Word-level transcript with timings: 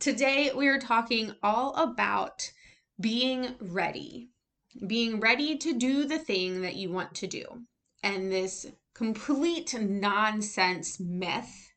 Today, 0.00 0.52
we 0.54 0.68
are 0.68 0.78
talking 0.78 1.34
all 1.42 1.74
about 1.74 2.52
being 3.00 3.56
ready, 3.58 4.28
being 4.86 5.18
ready 5.18 5.56
to 5.58 5.76
do 5.76 6.04
the 6.04 6.20
thing 6.20 6.62
that 6.62 6.76
you 6.76 6.88
want 6.88 7.16
to 7.16 7.26
do. 7.26 7.64
And 8.04 8.30
this 8.30 8.66
complete 8.94 9.74
nonsense 9.74 11.00
myth 11.00 11.72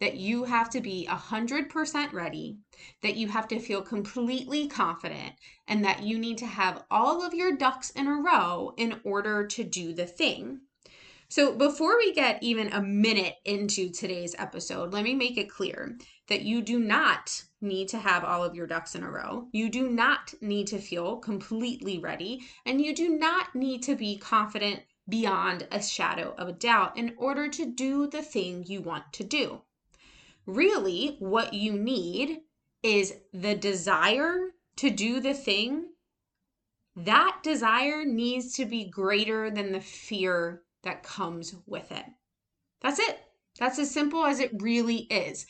that 0.00 0.16
you 0.16 0.44
have 0.44 0.70
to 0.70 0.80
be 0.80 1.06
100% 1.10 2.12
ready, 2.14 2.56
that 3.02 3.16
you 3.16 3.28
have 3.28 3.46
to 3.48 3.60
feel 3.60 3.82
completely 3.82 4.68
confident, 4.68 5.34
and 5.68 5.84
that 5.84 6.02
you 6.02 6.18
need 6.18 6.38
to 6.38 6.46
have 6.46 6.82
all 6.90 7.22
of 7.22 7.34
your 7.34 7.58
ducks 7.58 7.90
in 7.90 8.06
a 8.06 8.14
row 8.14 8.72
in 8.78 9.00
order 9.04 9.46
to 9.48 9.62
do 9.62 9.92
the 9.92 10.06
thing. 10.06 10.60
So, 11.28 11.54
before 11.54 11.98
we 11.98 12.14
get 12.14 12.42
even 12.42 12.72
a 12.72 12.80
minute 12.80 13.34
into 13.44 13.90
today's 13.90 14.34
episode, 14.38 14.94
let 14.94 15.04
me 15.04 15.14
make 15.14 15.36
it 15.36 15.50
clear 15.50 15.98
that 16.28 16.42
you 16.42 16.60
do 16.62 16.78
not 16.78 17.44
need 17.60 17.88
to 17.88 17.98
have 17.98 18.24
all 18.24 18.42
of 18.42 18.54
your 18.54 18.66
ducks 18.66 18.94
in 18.94 19.02
a 19.02 19.10
row. 19.10 19.48
You 19.52 19.68
do 19.68 19.88
not 19.88 20.34
need 20.40 20.66
to 20.68 20.78
feel 20.78 21.16
completely 21.16 21.98
ready, 21.98 22.42
and 22.64 22.80
you 22.80 22.94
do 22.94 23.08
not 23.08 23.54
need 23.54 23.82
to 23.84 23.94
be 23.94 24.18
confident 24.18 24.82
beyond 25.08 25.68
a 25.70 25.80
shadow 25.80 26.34
of 26.36 26.48
a 26.48 26.52
doubt 26.52 26.96
in 26.96 27.14
order 27.16 27.48
to 27.48 27.66
do 27.66 28.06
the 28.08 28.22
thing 28.22 28.64
you 28.66 28.80
want 28.80 29.12
to 29.12 29.24
do. 29.24 29.62
Really, 30.46 31.16
what 31.18 31.54
you 31.54 31.72
need 31.72 32.40
is 32.82 33.14
the 33.32 33.54
desire 33.54 34.50
to 34.76 34.90
do 34.90 35.20
the 35.20 35.34
thing. 35.34 35.86
That 36.96 37.38
desire 37.42 38.04
needs 38.04 38.54
to 38.54 38.64
be 38.64 38.88
greater 38.88 39.50
than 39.50 39.72
the 39.72 39.80
fear 39.80 40.62
that 40.82 41.02
comes 41.02 41.54
with 41.66 41.90
it. 41.92 42.04
That's 42.80 42.98
it. 42.98 43.20
That's 43.58 43.78
as 43.78 43.90
simple 43.90 44.24
as 44.24 44.38
it 44.38 44.50
really 44.60 44.98
is. 45.10 45.46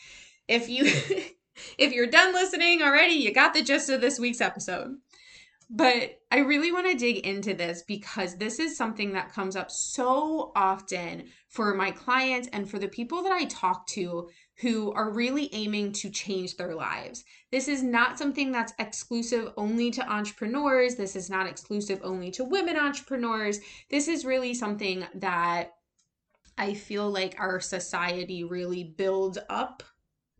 If 0.49 0.69
you 0.69 0.85
if 1.79 1.93
you're 1.93 2.07
done 2.07 2.33
listening 2.33 2.83
already, 2.83 3.15
you 3.15 3.33
got 3.33 3.55
the 3.55 3.63
gist 3.63 3.91
of 3.91 4.01
this 4.01 4.19
week's 4.19 4.41
episode. 4.41 4.97
But 5.69 6.21
I 6.31 6.39
really 6.39 6.71
want 6.71 6.87
to 6.87 6.97
dig 6.97 7.27
into 7.27 7.53
this 7.53 7.83
because 7.83 8.37
this 8.37 8.61
is 8.61 8.77
something 8.77 9.13
that 9.13 9.33
comes 9.33 9.57
up 9.57 9.69
so 9.71 10.53
often 10.55 11.25
for 11.49 11.75
my 11.75 11.91
clients 11.91 12.49
and 12.53 12.71
for 12.71 12.79
the 12.79 12.87
people 12.87 13.25
that 13.25 13.33
I 13.33 13.47
talk 13.47 13.87
to 13.89 14.29
who 14.61 14.93
are 14.93 15.11
really 15.11 15.53
aiming 15.53 15.93
to 15.93 16.11
change 16.11 16.57
their 16.57 16.75
lives. 16.75 17.25
This 17.51 17.67
is 17.67 17.83
not 17.83 18.17
something 18.17 18.53
that's 18.53 18.75
exclusive 18.79 19.53
only 19.57 19.91
to 19.91 20.09
entrepreneurs. 20.09 20.95
This 20.95 21.17
is 21.17 21.29
not 21.29 21.49
exclusive 21.49 22.01
only 22.05 22.31
to 22.33 22.45
women 22.45 22.77
entrepreneurs. 22.77 23.59
This 23.91 24.07
is 24.07 24.25
really 24.25 24.55
something 24.55 25.05
that 25.17 25.73
I 26.57 26.75
feel 26.75 27.11
like 27.11 27.35
our 27.39 27.59
society 27.59 28.45
really 28.45 28.85
builds 28.85 29.37
up 29.49 29.83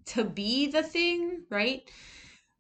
to 0.07 0.25
be 0.25 0.69
the 0.69 0.83
thing, 0.83 1.45
right? 1.51 1.83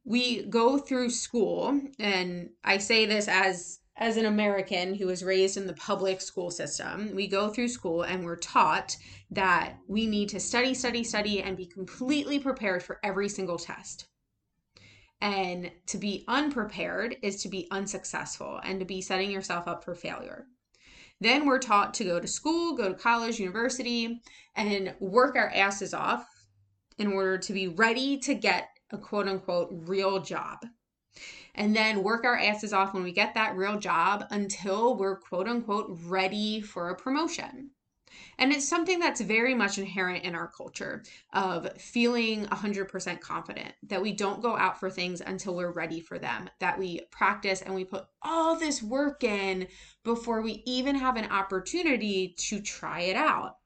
We 0.04 0.44
go 0.44 0.78
through 0.78 1.10
school, 1.10 1.80
and 1.98 2.50
I 2.64 2.78
say 2.78 3.06
this 3.06 3.28
as 3.28 3.80
as 3.98 4.18
an 4.18 4.26
American 4.26 4.94
who 4.94 5.06
was 5.06 5.24
raised 5.24 5.56
in 5.56 5.66
the 5.66 5.72
public 5.74 6.20
school 6.20 6.50
system, 6.50 7.14
we 7.14 7.26
go 7.26 7.48
through 7.48 7.68
school 7.68 8.02
and 8.02 8.24
we're 8.24 8.36
taught 8.36 8.94
that 9.30 9.78
we 9.88 10.06
need 10.06 10.28
to 10.28 10.40
study, 10.40 10.74
study, 10.74 11.02
study, 11.02 11.40
and 11.40 11.56
be 11.56 11.64
completely 11.64 12.38
prepared 12.38 12.82
for 12.82 13.00
every 13.02 13.28
single 13.28 13.58
test. 13.58 14.06
And 15.22 15.70
to 15.86 15.96
be 15.96 16.24
unprepared 16.28 17.16
is 17.22 17.42
to 17.42 17.48
be 17.48 17.68
unsuccessful 17.70 18.60
and 18.62 18.78
to 18.80 18.84
be 18.84 19.00
setting 19.00 19.30
yourself 19.30 19.66
up 19.66 19.82
for 19.82 19.94
failure. 19.94 20.44
Then 21.18 21.46
we're 21.46 21.58
taught 21.58 21.94
to 21.94 22.04
go 22.04 22.20
to 22.20 22.26
school, 22.26 22.76
go 22.76 22.90
to 22.90 22.94
college, 22.94 23.40
university, 23.40 24.20
and 24.54 24.94
work 25.00 25.36
our 25.36 25.48
asses 25.54 25.94
off 25.94 26.26
in 26.98 27.12
order 27.12 27.38
to 27.38 27.52
be 27.52 27.68
ready 27.68 28.18
to 28.18 28.34
get 28.34 28.68
a 28.90 28.98
quote 28.98 29.28
unquote 29.28 29.68
real 29.70 30.20
job. 30.20 30.58
And 31.54 31.74
then 31.74 32.02
work 32.02 32.24
our 32.24 32.38
asses 32.38 32.72
off 32.72 32.92
when 32.92 33.02
we 33.02 33.12
get 33.12 33.34
that 33.34 33.56
real 33.56 33.78
job 33.78 34.24
until 34.30 34.96
we're 34.96 35.16
quote 35.16 35.48
unquote 35.48 35.98
ready 36.04 36.60
for 36.60 36.90
a 36.90 36.96
promotion. 36.96 37.70
And 38.38 38.52
it's 38.52 38.68
something 38.68 38.98
that's 38.98 39.20
very 39.20 39.54
much 39.54 39.78
inherent 39.78 40.24
in 40.24 40.34
our 40.34 40.48
culture 40.48 41.02
of 41.32 41.72
feeling 41.80 42.46
100% 42.46 43.20
confident, 43.20 43.74
that 43.84 44.02
we 44.02 44.12
don't 44.12 44.42
go 44.42 44.56
out 44.56 44.78
for 44.78 44.90
things 44.90 45.20
until 45.20 45.54
we're 45.54 45.72
ready 45.72 46.00
for 46.00 46.18
them, 46.18 46.48
that 46.60 46.78
we 46.78 47.00
practice 47.10 47.62
and 47.62 47.74
we 47.74 47.84
put 47.84 48.06
all 48.22 48.58
this 48.58 48.82
work 48.82 49.24
in 49.24 49.66
before 50.04 50.42
we 50.42 50.62
even 50.66 50.94
have 50.94 51.16
an 51.16 51.30
opportunity 51.30 52.34
to 52.38 52.60
try 52.60 53.00
it 53.00 53.16
out 53.16 53.56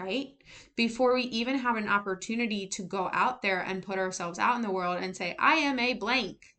right? 0.00 0.28
Before 0.76 1.14
we 1.14 1.22
even 1.22 1.58
have 1.58 1.76
an 1.76 1.88
opportunity 1.88 2.66
to 2.68 2.82
go 2.82 3.10
out 3.12 3.42
there 3.42 3.60
and 3.60 3.82
put 3.82 3.98
ourselves 3.98 4.38
out 4.38 4.56
in 4.56 4.62
the 4.62 4.70
world 4.70 4.98
and 5.00 5.14
say, 5.14 5.36
I 5.38 5.54
am 5.56 5.78
a 5.78 5.94
blank. 5.94 6.54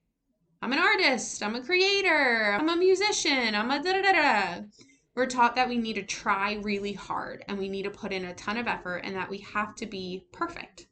I'm 0.62 0.74
an 0.74 0.80
artist. 0.80 1.42
I'm 1.42 1.56
a 1.56 1.64
creator. 1.64 2.58
I'm 2.60 2.70
a 2.70 2.76
musician. 2.76 3.56
I'm 3.56 3.72
a 3.72 3.82
da 3.82 3.94
da 3.94 4.02
da 4.02 4.12
da. 4.14 4.62
We're 5.16 5.26
taught 5.26 5.56
that 5.56 5.68
we 5.68 5.78
need 5.78 5.96
to 5.96 6.04
try 6.04 6.60
really 6.62 6.94
hard 6.94 7.44
and 7.48 7.58
we 7.58 7.68
need 7.68 7.84
to 7.84 7.90
put 7.90 8.14
in 8.14 8.26
a 8.26 8.36
ton 8.36 8.58
of 8.58 8.68
effort 8.68 8.98
and 8.98 9.16
that 9.16 9.30
we 9.30 9.40
have 9.40 9.76
to 9.76 9.86
be 9.86 10.26
perfect 10.32 10.88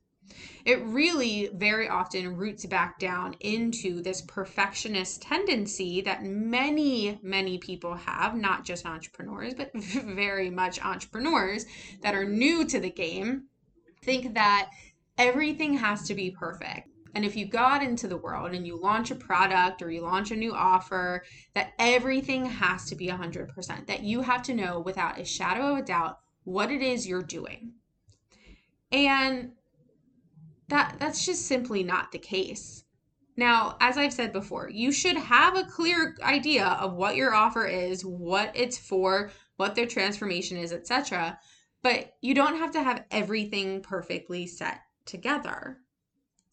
it 0.65 0.83
really 0.83 1.49
very 1.53 1.87
often 1.87 2.35
roots 2.35 2.65
back 2.65 2.99
down 2.99 3.35
into 3.39 4.01
this 4.01 4.21
perfectionist 4.21 5.21
tendency 5.21 6.01
that 6.01 6.23
many, 6.23 7.19
many 7.21 7.57
people 7.57 7.95
have, 7.95 8.35
not 8.35 8.65
just 8.65 8.85
entrepreneurs, 8.85 9.53
but 9.53 9.71
very 9.75 10.49
much 10.49 10.83
entrepreneurs 10.83 11.65
that 12.01 12.15
are 12.15 12.25
new 12.25 12.65
to 12.65 12.79
the 12.79 12.89
game, 12.89 13.45
think 14.03 14.33
that 14.33 14.69
everything 15.17 15.75
has 15.75 16.03
to 16.03 16.15
be 16.15 16.31
perfect. 16.31 16.89
And 17.15 17.25
if 17.25 17.35
you 17.35 17.45
go 17.45 17.59
out 17.59 17.83
into 17.83 18.07
the 18.07 18.17
world 18.17 18.53
and 18.53 18.67
you 18.67 18.79
launch 18.79 19.11
a 19.11 19.15
product 19.15 19.81
or 19.81 19.89
you 19.89 20.01
launch 20.01 20.31
a 20.31 20.35
new 20.35 20.53
offer, 20.53 21.23
that 21.55 21.73
everything 21.79 22.45
has 22.45 22.85
to 22.85 22.95
be 22.95 23.07
100%, 23.07 23.87
that 23.87 24.03
you 24.03 24.21
have 24.21 24.43
to 24.43 24.53
know 24.53 24.79
without 24.79 25.19
a 25.19 25.25
shadow 25.25 25.73
of 25.73 25.79
a 25.79 25.81
doubt 25.81 26.19
what 26.43 26.71
it 26.71 26.81
is 26.81 27.07
you're 27.07 27.23
doing. 27.23 27.73
And 28.91 29.53
that 30.69 30.95
that's 30.99 31.25
just 31.25 31.45
simply 31.47 31.83
not 31.83 32.11
the 32.11 32.19
case. 32.19 32.83
Now, 33.35 33.77
as 33.79 33.97
I've 33.97 34.13
said 34.13 34.33
before, 34.33 34.69
you 34.69 34.91
should 34.91 35.15
have 35.15 35.55
a 35.55 35.63
clear 35.63 36.17
idea 36.21 36.65
of 36.65 36.93
what 36.93 37.15
your 37.15 37.33
offer 37.33 37.65
is, 37.65 38.03
what 38.03 38.51
it's 38.53 38.77
for, 38.77 39.31
what 39.55 39.75
their 39.75 39.85
transformation 39.85 40.57
is, 40.57 40.73
etc. 40.73 41.39
But 41.81 42.15
you 42.21 42.33
don't 42.33 42.57
have 42.57 42.71
to 42.71 42.83
have 42.83 43.05
everything 43.11 43.81
perfectly 43.81 44.45
set 44.45 44.81
together. 45.05 45.79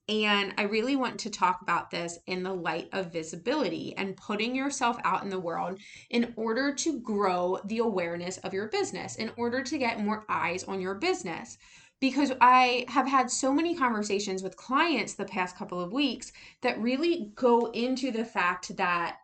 And 0.08 0.54
I 0.56 0.62
really 0.62 0.94
want 0.94 1.18
to 1.20 1.30
talk 1.30 1.60
about 1.62 1.90
this 1.90 2.20
in 2.28 2.44
the 2.44 2.54
light 2.54 2.88
of 2.92 3.12
visibility 3.12 3.92
and 3.96 4.16
putting 4.16 4.54
yourself 4.54 4.98
out 5.02 5.24
in 5.24 5.30
the 5.30 5.40
world 5.40 5.80
in 6.10 6.32
order 6.36 6.72
to 6.72 7.00
grow 7.00 7.58
the 7.64 7.78
awareness 7.78 8.38
of 8.38 8.54
your 8.54 8.68
business, 8.68 9.16
in 9.16 9.32
order 9.36 9.64
to 9.64 9.78
get 9.78 10.04
more 10.04 10.24
eyes 10.28 10.62
on 10.62 10.80
your 10.80 10.94
business 10.94 11.58
because 12.00 12.32
I 12.40 12.84
have 12.88 13.06
had 13.08 13.30
so 13.30 13.52
many 13.52 13.74
conversations 13.74 14.42
with 14.42 14.56
clients 14.56 15.14
the 15.14 15.24
past 15.24 15.56
couple 15.56 15.80
of 15.80 15.92
weeks 15.92 16.32
that 16.60 16.80
really 16.80 17.32
go 17.34 17.66
into 17.66 18.10
the 18.10 18.24
fact 18.24 18.76
that 18.76 19.18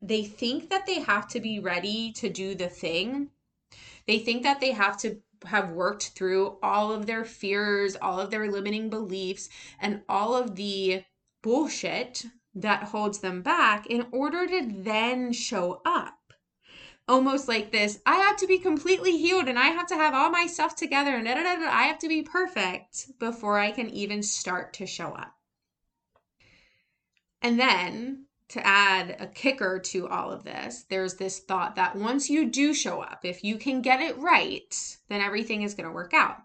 they 0.00 0.24
think 0.24 0.70
that 0.70 0.86
they 0.86 1.00
have 1.00 1.28
to 1.28 1.40
be 1.40 1.60
ready 1.60 2.10
to 2.12 2.30
do 2.30 2.54
the 2.54 2.68
thing. 2.68 3.30
They 4.06 4.18
think 4.18 4.42
that 4.44 4.60
they 4.60 4.72
have 4.72 4.96
to 4.98 5.20
have 5.44 5.72
worked 5.72 6.08
through 6.10 6.58
all 6.62 6.92
of 6.92 7.06
their 7.06 7.24
fears, 7.24 7.96
all 7.96 8.18
of 8.18 8.30
their 8.30 8.50
limiting 8.50 8.88
beliefs, 8.88 9.48
and 9.80 10.02
all 10.08 10.34
of 10.34 10.56
the 10.56 11.04
bullshit 11.42 12.24
that 12.54 12.84
holds 12.84 13.18
them 13.18 13.42
back 13.42 13.86
in 13.86 14.06
order 14.10 14.46
to 14.46 14.68
then 14.70 15.32
show 15.32 15.80
up 15.84 16.19
almost 17.10 17.48
like 17.48 17.72
this 17.72 18.00
I 18.06 18.16
have 18.16 18.36
to 18.36 18.46
be 18.46 18.58
completely 18.58 19.18
healed 19.18 19.48
and 19.48 19.58
I 19.58 19.66
have 19.66 19.88
to 19.88 19.96
have 19.96 20.14
all 20.14 20.30
my 20.30 20.46
stuff 20.46 20.76
together 20.76 21.16
and 21.16 21.26
da, 21.26 21.34
da, 21.34 21.42
da, 21.42 21.66
I 21.66 21.84
have 21.84 21.98
to 21.98 22.08
be 22.08 22.22
perfect 22.22 23.18
before 23.18 23.58
I 23.58 23.72
can 23.72 23.90
even 23.90 24.22
start 24.22 24.72
to 24.74 24.86
show 24.86 25.08
up. 25.08 25.34
And 27.42 27.58
then 27.58 28.26
to 28.50 28.64
add 28.66 29.16
a 29.18 29.26
kicker 29.26 29.78
to 29.78 30.08
all 30.08 30.30
of 30.30 30.44
this, 30.44 30.84
there's 30.88 31.14
this 31.14 31.40
thought 31.40 31.76
that 31.76 31.96
once 31.96 32.30
you 32.30 32.48
do 32.48 32.74
show 32.74 33.00
up, 33.00 33.20
if 33.24 33.42
you 33.42 33.56
can 33.56 33.80
get 33.80 34.00
it 34.00 34.18
right, 34.18 34.74
then 35.08 35.20
everything 35.20 35.62
is 35.62 35.74
going 35.74 35.88
to 35.88 35.94
work 35.94 36.12
out. 36.12 36.36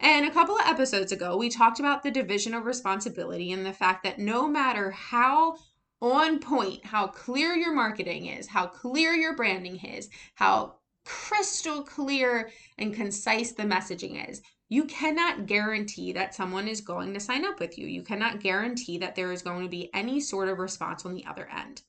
And 0.00 0.26
a 0.26 0.30
couple 0.30 0.54
of 0.56 0.66
episodes 0.66 1.10
ago, 1.10 1.36
we 1.36 1.48
talked 1.48 1.80
about 1.80 2.02
the 2.02 2.10
division 2.10 2.54
of 2.54 2.66
responsibility 2.66 3.50
and 3.50 3.66
the 3.66 3.72
fact 3.72 4.04
that 4.04 4.18
no 4.18 4.46
matter 4.46 4.90
how 4.92 5.56
on 6.00 6.38
point, 6.38 6.84
how 6.84 7.06
clear 7.08 7.54
your 7.54 7.74
marketing 7.74 8.26
is, 8.26 8.46
how 8.46 8.66
clear 8.66 9.12
your 9.12 9.34
branding 9.34 9.76
is, 9.84 10.08
how 10.34 10.76
crystal 11.04 11.82
clear 11.82 12.50
and 12.76 12.94
concise 12.94 13.52
the 13.52 13.62
messaging 13.62 14.28
is, 14.30 14.42
you 14.68 14.84
cannot 14.84 15.46
guarantee 15.46 16.12
that 16.12 16.34
someone 16.34 16.68
is 16.68 16.82
going 16.82 17.14
to 17.14 17.20
sign 17.20 17.44
up 17.44 17.58
with 17.58 17.78
you. 17.78 17.86
You 17.86 18.02
cannot 18.02 18.40
guarantee 18.40 18.98
that 18.98 19.14
there 19.14 19.32
is 19.32 19.42
going 19.42 19.62
to 19.62 19.68
be 19.68 19.90
any 19.94 20.20
sort 20.20 20.48
of 20.48 20.58
response 20.58 21.06
on 21.06 21.14
the 21.14 21.24
other 21.24 21.48
end. 21.48 21.82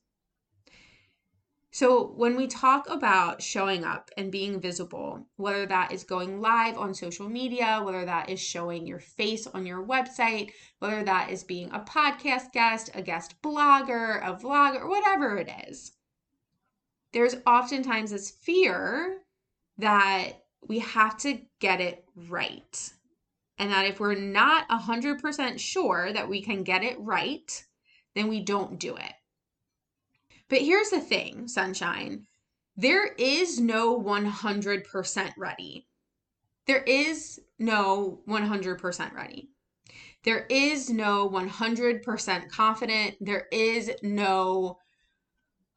So, 1.72 2.14
when 2.16 2.36
we 2.36 2.48
talk 2.48 2.90
about 2.90 3.44
showing 3.44 3.84
up 3.84 4.10
and 4.18 4.32
being 4.32 4.60
visible, 4.60 5.28
whether 5.36 5.68
that 5.68 5.92
is 5.92 6.04
going 6.04 6.42
live 6.42 6.78
on 6.80 6.96
social 6.96 7.30
media, 7.30 7.82
whether 7.84 8.06
that 8.06 8.28
is 8.28 8.40
showing 8.40 8.88
your 8.88 9.00
face 9.00 9.46
on 9.46 9.68
your 9.68 9.86
website, 9.86 10.52
whether 10.80 11.04
that 11.04 11.30
is 11.30 11.44
being 11.44 11.70
a 11.72 11.80
podcast 11.80 12.54
guest, 12.54 12.90
a 12.96 13.04
guest 13.04 13.40
blogger, 13.44 14.20
a 14.28 14.34
vlogger, 14.34 14.90
whatever 14.90 15.38
it 15.38 15.50
is, 15.68 15.92
there's 17.14 17.36
oftentimes 17.46 18.12
this 18.12 18.32
fear 18.32 19.22
that 19.78 20.34
we 20.68 20.80
have 20.80 21.18
to 21.18 21.40
get 21.60 21.82
it 21.82 22.04
right. 22.16 22.92
And 23.60 23.72
that 23.72 23.86
if 23.86 24.00
we're 24.00 24.16
not 24.16 24.68
100% 24.70 25.60
sure 25.60 26.14
that 26.14 26.30
we 26.30 26.42
can 26.42 26.64
get 26.64 26.84
it 26.84 27.00
right, 27.00 27.66
then 28.16 28.28
we 28.28 28.40
don't 28.40 28.80
do 28.80 28.96
it. 28.96 29.14
But 30.50 30.62
here's 30.62 30.90
the 30.90 31.00
thing, 31.00 31.48
sunshine 31.48 32.26
there 32.76 33.08
is 33.18 33.60
no 33.60 34.00
100% 34.02 35.34
ready. 35.38 35.86
There 36.66 36.82
is 36.84 37.38
no 37.58 38.22
100% 38.26 39.14
ready. 39.14 39.50
There 40.24 40.46
is 40.50 40.90
no 40.90 41.30
100% 41.30 42.50
confident. 42.50 43.16
There 43.20 43.48
is 43.52 43.92
no, 44.02 44.78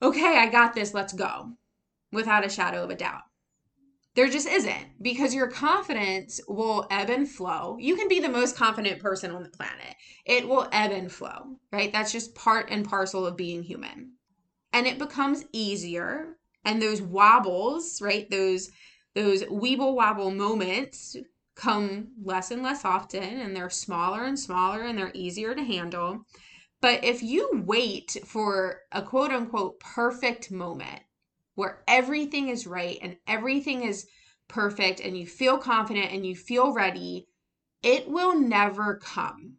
okay, 0.01 0.39
I 0.39 0.47
got 0.49 0.75
this, 0.75 0.95
let's 0.95 1.13
go, 1.13 1.53
without 2.13 2.47
a 2.47 2.49
shadow 2.49 2.85
of 2.85 2.91
a 2.91 2.95
doubt. 2.95 3.23
There 4.15 4.29
just 4.29 4.47
isn't 4.47 5.03
because 5.03 5.35
your 5.35 5.51
confidence 5.51 6.41
will 6.47 6.87
ebb 6.89 7.11
and 7.11 7.29
flow. 7.29 7.79
You 7.81 7.97
can 7.97 8.07
be 8.07 8.21
the 8.21 8.29
most 8.29 8.57
confident 8.57 9.01
person 9.01 9.33
on 9.33 9.43
the 9.43 9.49
planet, 9.49 9.97
it 10.25 10.47
will 10.47 10.69
ebb 10.71 10.93
and 10.93 11.11
flow, 11.11 11.57
right? 11.73 11.93
That's 11.93 12.13
just 12.13 12.37
part 12.37 12.69
and 12.71 12.89
parcel 12.89 13.27
of 13.27 13.37
being 13.37 13.65
human. 13.65 14.13
And 14.73 14.87
it 14.87 14.99
becomes 14.99 15.45
easier. 15.53 16.37
And 16.65 16.81
those 16.81 17.03
wobbles, 17.03 18.01
right? 18.01 18.31
Those 18.31 18.71
those 19.15 19.43
weeble 19.45 19.95
wobble 19.95 20.31
moments 20.31 21.17
come 21.55 22.09
less 22.23 22.51
and 22.51 22.63
less 22.63 22.85
often 22.85 23.23
and 23.23 23.55
they're 23.55 23.69
smaller 23.69 24.25
and 24.25 24.39
smaller 24.39 24.83
and 24.83 24.97
they're 24.97 25.13
easier 25.15 25.55
to 25.55 25.63
handle. 25.63 26.25
But 26.81 27.05
if 27.05 27.23
you 27.23 27.63
wait 27.67 28.17
for 28.25 28.81
a 28.91 29.03
quote 29.03 29.31
unquote 29.31 29.79
perfect 29.81 30.51
moment, 30.51 31.03
where 31.55 31.83
everything 31.87 32.49
is 32.49 32.67
right 32.67 32.99
and 33.03 33.17
everything 33.27 33.85
is 33.85 34.07
perfect 34.49 35.01
and 35.01 35.17
you 35.17 35.27
feel 35.27 35.59
confident 35.59 36.11
and 36.13 36.27
you 36.27 36.35
feel 36.35 36.73
ready, 36.73 37.29
it 37.83 38.09
will 38.09 38.39
never 38.39 38.97
come. 38.97 39.59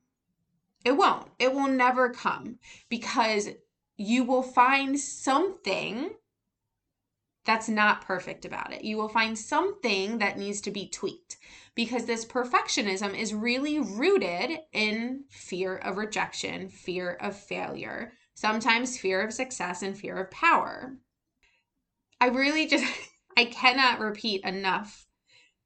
It 0.83 0.97
won't. 0.97 1.29
It 1.39 1.53
will 1.53 1.69
never 1.69 2.09
come 2.09 2.59
because 2.89 3.49
you 3.97 4.23
will 4.23 4.43
find 4.43 4.99
something 4.99 6.11
that's 7.45 7.67
not 7.67 8.05
perfect 8.05 8.45
about 8.45 8.71
it. 8.73 8.83
You 8.83 8.97
will 8.97 9.09
find 9.09 9.37
something 9.37 10.19
that 10.19 10.37
needs 10.37 10.61
to 10.61 10.71
be 10.71 10.87
tweaked 10.87 11.37
because 11.75 12.05
this 12.05 12.25
perfectionism 12.25 13.17
is 13.17 13.33
really 13.33 13.79
rooted 13.79 14.59
in 14.71 15.25
fear 15.29 15.75
of 15.75 15.97
rejection, 15.97 16.69
fear 16.69 17.11
of 17.19 17.35
failure, 17.35 18.13
sometimes 18.33 18.97
fear 18.97 19.21
of 19.21 19.33
success, 19.33 19.81
and 19.81 19.97
fear 19.97 20.17
of 20.17 20.31
power. 20.31 20.97
I 22.21 22.27
really 22.27 22.67
just, 22.67 22.85
I 23.37 23.45
cannot 23.45 23.99
repeat 23.99 24.43
enough 24.45 25.07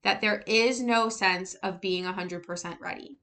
that 0.03 0.21
there 0.21 0.43
is 0.47 0.81
no 0.81 1.09
sense 1.09 1.53
of 1.55 1.81
being 1.81 2.05
100% 2.05 2.79
ready. 2.79 3.19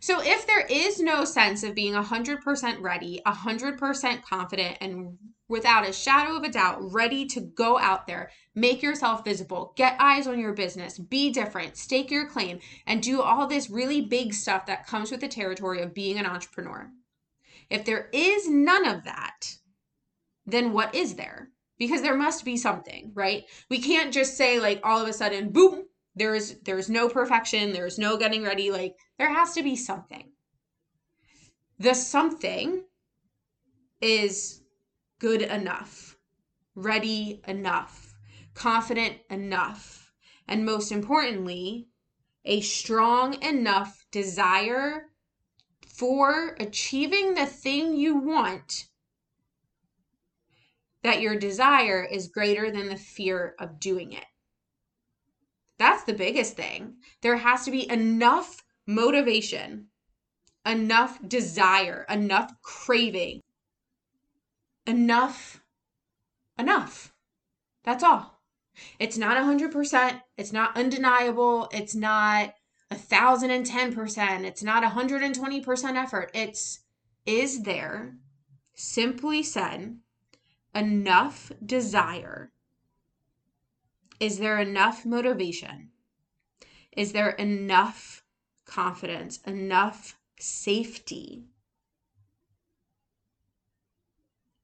So 0.00 0.20
if 0.22 0.46
there 0.46 0.66
is 0.66 0.98
no 0.98 1.24
sense 1.24 1.62
of 1.62 1.74
being 1.74 1.92
100% 1.92 2.80
ready, 2.80 3.20
100% 3.26 4.22
confident, 4.22 4.78
and 4.80 5.18
without 5.48 5.88
a 5.88 5.92
shadow 5.92 6.36
of 6.36 6.42
a 6.42 6.48
doubt, 6.48 6.78
ready 6.92 7.26
to 7.26 7.40
go 7.40 7.78
out 7.78 8.06
there, 8.06 8.30
make 8.54 8.82
yourself 8.82 9.24
visible, 9.24 9.72
get 9.76 9.96
eyes 10.00 10.26
on 10.26 10.38
your 10.38 10.54
business, 10.54 10.98
be 10.98 11.30
different, 11.30 11.76
stake 11.76 12.10
your 12.10 12.26
claim, 12.26 12.60
and 12.86 13.02
do 13.02 13.20
all 13.20 13.46
this 13.46 13.68
really 13.68 14.00
big 14.00 14.32
stuff 14.32 14.66
that 14.66 14.86
comes 14.86 15.10
with 15.10 15.20
the 15.20 15.28
territory 15.28 15.82
of 15.82 15.94
being 15.94 16.18
an 16.18 16.26
entrepreneur. 16.26 16.90
If 17.68 17.84
there 17.84 18.08
is 18.12 18.48
none 18.48 18.86
of 18.86 19.04
that, 19.04 19.56
then 20.46 20.72
what 20.72 20.94
is 20.94 21.14
there? 21.14 21.50
because 21.80 22.02
there 22.02 22.16
must 22.16 22.44
be 22.44 22.58
something, 22.58 23.10
right? 23.14 23.44
We 23.70 23.80
can't 23.80 24.12
just 24.12 24.36
say 24.36 24.60
like 24.60 24.80
all 24.84 25.00
of 25.00 25.08
a 25.08 25.14
sudden, 25.14 25.50
boom, 25.50 25.84
there's 26.14 26.54
there's 26.64 26.90
no 26.90 27.08
perfection, 27.08 27.72
there's 27.72 27.98
no 27.98 28.16
getting 28.16 28.42
ready, 28.42 28.70
like 28.70 28.96
there 29.18 29.32
has 29.32 29.52
to 29.54 29.62
be 29.62 29.76
something. 29.76 30.32
The 31.78 31.94
something 31.94 32.84
is 34.00 34.62
good 35.18 35.42
enough, 35.42 36.16
ready 36.74 37.42
enough, 37.46 38.14
confident 38.54 39.18
enough, 39.30 40.12
and 40.48 40.64
most 40.64 40.92
importantly, 40.92 41.88
a 42.44 42.60
strong 42.60 43.42
enough 43.42 44.06
desire 44.10 45.10
for 45.86 46.56
achieving 46.58 47.34
the 47.34 47.46
thing 47.46 47.94
you 47.94 48.16
want 48.16 48.86
that 51.02 51.20
your 51.20 51.36
desire 51.36 52.04
is 52.04 52.28
greater 52.28 52.70
than 52.70 52.88
the 52.88 52.96
fear 52.96 53.54
of 53.58 53.80
doing 53.80 54.12
it. 54.12 54.24
That's 55.80 56.04
the 56.04 56.12
biggest 56.12 56.56
thing. 56.56 56.96
There 57.22 57.38
has 57.38 57.64
to 57.64 57.70
be 57.70 57.90
enough 57.90 58.62
motivation, 58.86 59.86
enough 60.66 61.26
desire, 61.26 62.04
enough 62.06 62.52
craving, 62.60 63.40
enough, 64.86 65.62
enough. 66.58 67.14
That's 67.82 68.04
all. 68.04 68.42
It's 68.98 69.16
not 69.16 69.38
100%. 69.38 70.20
It's 70.36 70.52
not 70.52 70.76
undeniable. 70.76 71.70
It's 71.72 71.94
not 71.94 72.52
a 72.90 72.96
1010%. 72.96 74.44
It's 74.44 74.62
not 74.62 74.82
120% 74.82 75.94
effort. 75.94 76.30
It's, 76.34 76.80
is 77.24 77.62
there, 77.62 78.16
simply 78.74 79.42
said, 79.42 79.96
enough 80.74 81.50
desire? 81.64 82.52
Is 84.20 84.38
there 84.38 84.60
enough 84.60 85.04
motivation? 85.06 85.88
Is 86.94 87.12
there 87.12 87.30
enough 87.30 88.22
confidence, 88.66 89.38
enough 89.46 90.18
safety? 90.38 91.46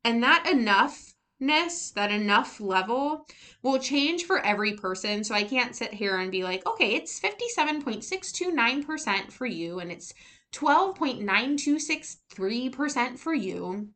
And 0.05 0.23
that 0.23 0.45
enoughness, 0.45 1.95
that 1.95 2.13
enough 2.13 2.61
level 2.61 3.27
will 3.63 3.79
change 3.79 4.25
for 4.25 4.45
every 4.45 4.75
person. 4.75 5.25
So 5.25 5.35
I 5.35 5.45
can't 5.45 5.75
sit 5.75 5.95
here 5.95 6.19
and 6.19 6.31
be 6.31 6.45
like, 6.45 6.67
okay, 6.67 6.95
it's 6.95 7.19
57.629% 7.19 9.33
for 9.33 9.47
you 9.47 9.79
and 9.81 9.91
it's 9.91 10.13
12.9263% 10.53 13.19
for 13.19 13.35
you. 13.35 13.89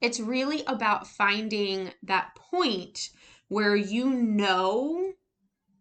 It's 0.00 0.20
really 0.20 0.64
about 0.66 1.06
finding 1.06 1.92
that 2.02 2.34
point 2.34 3.10
where 3.48 3.76
you 3.76 4.10
know 4.10 5.12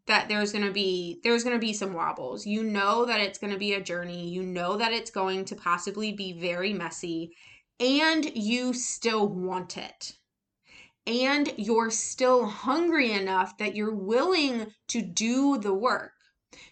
that 0.08 0.30
there's 0.30 0.52
going 0.54 0.66
to 0.66 0.72
be 0.72 1.20
there's 1.24 1.44
going 1.44 1.56
to 1.56 1.66
be 1.66 1.74
some 1.74 1.94
wobbles. 1.94 2.46
You 2.46 2.64
know 2.64 3.06
that 3.06 3.20
it's 3.20 3.38
going 3.38 3.54
to 3.54 3.60
be 3.60 3.74
a 3.74 3.82
journey. 3.82 4.30
You 4.30 4.44
know 4.44 4.78
that 4.78 4.94
it's 4.94 5.12
going 5.12 5.46
to 5.46 5.56
possibly 5.56 6.14
be 6.14 6.40
very 6.40 6.74
messy 6.74 7.34
and 7.80 8.26
you 8.36 8.74
still 8.74 9.28
want 9.28 9.78
it. 9.78 10.14
And 11.06 11.54
you're 11.58 11.92
still 11.92 12.46
hungry 12.46 13.12
enough 13.12 13.58
that 13.60 13.76
you're 13.76 13.96
willing 13.96 14.68
to 14.90 15.02
do 15.02 15.58
the 15.58 15.74
work. 15.74 16.12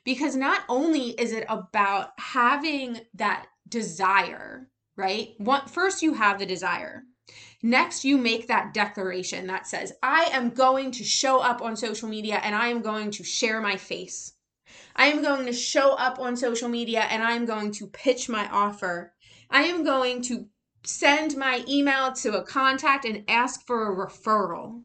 Because 0.03 0.35
not 0.35 0.63
only 0.67 1.09
is 1.11 1.31
it 1.31 1.45
about 1.47 2.09
having 2.19 3.01
that 3.13 3.45
desire, 3.67 4.67
right? 4.97 5.29
What 5.37 5.69
first 5.69 6.01
you 6.01 6.13
have 6.13 6.39
the 6.39 6.45
desire. 6.45 7.03
Next, 7.63 8.05
you 8.05 8.17
make 8.17 8.47
that 8.47 8.73
declaration 8.73 9.47
that 9.47 9.67
says, 9.67 9.93
I 10.03 10.29
am 10.31 10.49
going 10.51 10.91
to 10.91 11.03
show 11.03 11.39
up 11.39 11.61
on 11.61 11.75
social 11.75 12.07
media 12.07 12.39
and 12.43 12.53
I 12.53 12.67
am 12.67 12.81
going 12.81 13.11
to 13.11 13.23
share 13.23 13.61
my 13.61 13.77
face. 13.77 14.33
I 14.95 15.07
am 15.07 15.21
going 15.21 15.45
to 15.45 15.53
show 15.53 15.91
up 15.93 16.19
on 16.19 16.35
social 16.35 16.69
media 16.69 17.01
and 17.01 17.23
I 17.23 17.31
am 17.33 17.45
going 17.45 17.71
to 17.73 17.87
pitch 17.87 18.29
my 18.29 18.47
offer. 18.49 19.13
I 19.49 19.63
am 19.63 19.83
going 19.83 20.21
to 20.23 20.47
send 20.83 21.35
my 21.37 21.63
email 21.67 22.13
to 22.13 22.37
a 22.37 22.43
contact 22.43 23.05
and 23.05 23.23
ask 23.27 23.65
for 23.65 23.91
a 23.91 24.07
referral. 24.07 24.83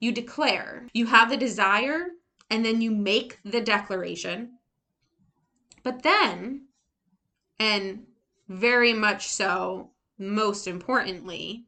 You 0.00 0.12
declare, 0.12 0.86
you 0.92 1.06
have 1.06 1.30
the 1.30 1.36
desire, 1.36 2.06
and 2.48 2.64
then 2.64 2.80
you 2.80 2.90
make 2.90 3.38
the 3.44 3.60
declaration. 3.60 4.58
But 5.82 6.02
then, 6.02 6.66
and 7.58 8.06
very 8.48 8.92
much 8.92 9.28
so, 9.28 9.90
most 10.20 10.66
importantly, 10.66 11.66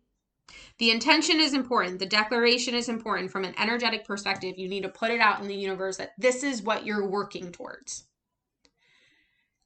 the 0.79 0.91
intention 0.91 1.41
is 1.41 1.55
important. 1.55 1.99
The 1.99 2.07
declaration 2.07 2.75
is 2.75 2.89
important 2.89 3.31
from 3.31 3.45
an 3.45 3.55
energetic 3.59 4.05
perspective. 4.05 4.59
You 4.59 4.69
need 4.69 4.83
to 4.83 4.89
put 4.89 5.11
it 5.11 5.21
out 5.21 5.41
in 5.41 5.49
the 5.49 5.55
universe 5.55 5.97
that 5.97 6.13
this 6.19 6.43
is 6.43 6.63
what 6.63 6.85
you're 6.85 7.09
working 7.09 7.53
towards. 7.53 8.05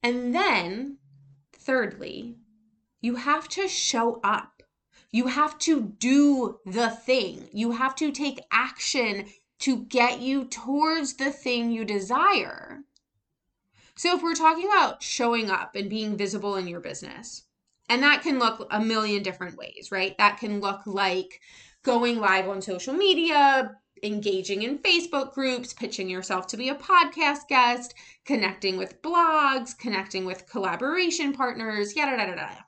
And 0.02 0.34
then, 0.34 0.98
thirdly, 1.52 2.36
you 3.00 3.16
have 3.16 3.48
to 3.50 3.66
show 3.66 4.20
up. 4.22 4.62
You 5.10 5.28
have 5.28 5.58
to 5.60 5.94
do 5.98 6.60
the 6.66 6.90
thing. 6.90 7.48
You 7.52 7.72
have 7.72 7.94
to 7.96 8.12
take 8.12 8.40
action 8.50 9.26
to 9.60 9.84
get 9.84 10.20
you 10.20 10.44
towards 10.44 11.14
the 11.14 11.30
thing 11.30 11.70
you 11.70 11.84
desire. 11.84 12.84
So, 13.96 14.14
if 14.14 14.22
we're 14.22 14.34
talking 14.34 14.66
about 14.66 15.02
showing 15.02 15.50
up 15.50 15.74
and 15.74 15.88
being 15.88 16.18
visible 16.18 16.56
in 16.56 16.68
your 16.68 16.80
business, 16.80 17.45
and 17.88 18.02
that 18.02 18.22
can 18.22 18.38
look 18.38 18.66
a 18.70 18.80
million 18.80 19.22
different 19.22 19.56
ways, 19.56 19.88
right? 19.90 20.16
That 20.18 20.38
can 20.38 20.60
look 20.60 20.80
like 20.86 21.40
going 21.82 22.18
live 22.18 22.48
on 22.48 22.60
social 22.60 22.94
media, 22.94 23.76
engaging 24.02 24.62
in 24.62 24.78
Facebook 24.78 25.32
groups, 25.32 25.72
pitching 25.72 26.10
yourself 26.10 26.46
to 26.48 26.56
be 26.56 26.68
a 26.68 26.74
podcast 26.74 27.48
guest, 27.48 27.94
connecting 28.24 28.76
with 28.76 29.00
blogs, 29.02 29.76
connecting 29.78 30.24
with 30.24 30.48
collaboration 30.48 31.32
partners, 31.32 31.94
yada, 31.94 32.16
yada, 32.16 32.32
yada. 32.32 32.64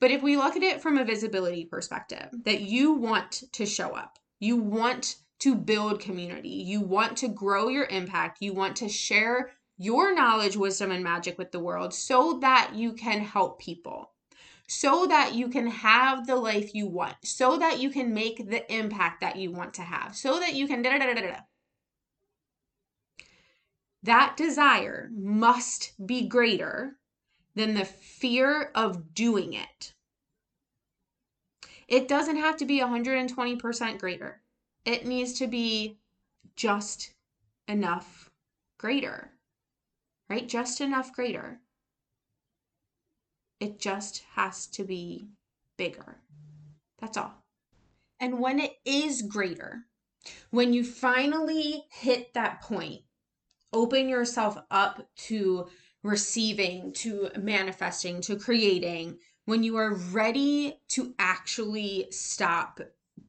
But 0.00 0.10
if 0.10 0.22
we 0.22 0.36
look 0.36 0.56
at 0.56 0.64
it 0.64 0.82
from 0.82 0.98
a 0.98 1.04
visibility 1.04 1.64
perspective, 1.64 2.28
that 2.44 2.62
you 2.62 2.92
want 2.92 3.44
to 3.52 3.64
show 3.64 3.94
up, 3.94 4.18
you 4.40 4.56
want 4.56 5.16
to 5.38 5.54
build 5.54 6.00
community, 6.00 6.48
you 6.48 6.80
want 6.80 7.16
to 7.18 7.28
grow 7.28 7.68
your 7.68 7.84
impact, 7.84 8.38
you 8.40 8.52
want 8.52 8.76
to 8.76 8.88
share 8.88 9.52
your 9.78 10.14
knowledge, 10.14 10.56
wisdom, 10.56 10.90
and 10.90 11.02
magic 11.02 11.38
with 11.38 11.50
the 11.50 11.60
world 11.60 11.94
so 11.94 12.38
that 12.40 12.72
you 12.74 12.92
can 12.92 13.20
help 13.20 13.60
people, 13.60 14.12
so 14.68 15.06
that 15.06 15.34
you 15.34 15.48
can 15.48 15.66
have 15.66 16.26
the 16.26 16.36
life 16.36 16.74
you 16.74 16.86
want, 16.86 17.16
so 17.24 17.58
that 17.58 17.80
you 17.80 17.90
can 17.90 18.14
make 18.14 18.48
the 18.48 18.72
impact 18.72 19.20
that 19.20 19.36
you 19.36 19.50
want 19.50 19.74
to 19.74 19.82
have, 19.82 20.16
so 20.16 20.38
that 20.38 20.54
you 20.54 20.66
can 20.66 20.82
da 20.82 20.98
da 20.98 21.06
da 21.06 21.14
da 21.14 21.20
da. 21.20 21.36
That 24.04 24.36
desire 24.36 25.10
must 25.14 25.92
be 26.04 26.26
greater 26.26 26.98
than 27.54 27.74
the 27.74 27.84
fear 27.84 28.70
of 28.74 29.14
doing 29.14 29.52
it. 29.52 29.94
It 31.86 32.08
doesn't 32.08 32.36
have 32.36 32.56
to 32.56 32.64
be 32.64 32.80
120% 32.80 33.98
greater. 33.98 34.40
It 34.84 35.06
needs 35.06 35.34
to 35.34 35.46
be 35.46 35.98
just 36.56 37.12
enough 37.68 38.30
greater 38.78 39.32
right? 40.32 40.48
Just 40.48 40.80
enough 40.80 41.12
greater. 41.12 41.60
It 43.60 43.78
just 43.78 44.24
has 44.34 44.66
to 44.68 44.82
be 44.82 45.28
bigger. 45.76 46.16
That's 46.98 47.18
all. 47.18 47.34
And 48.18 48.40
when 48.40 48.58
it 48.58 48.76
is 48.86 49.20
greater, 49.20 49.82
when 50.50 50.72
you 50.72 50.84
finally 50.84 51.84
hit 51.90 52.32
that 52.32 52.62
point, 52.62 53.02
open 53.74 54.08
yourself 54.08 54.56
up 54.70 55.06
to 55.28 55.68
receiving, 56.02 56.94
to 56.94 57.28
manifesting, 57.38 58.22
to 58.22 58.36
creating, 58.36 59.18
when 59.44 59.62
you 59.62 59.76
are 59.76 59.96
ready 60.12 60.80
to 60.88 61.14
actually 61.18 62.06
stop 62.10 62.80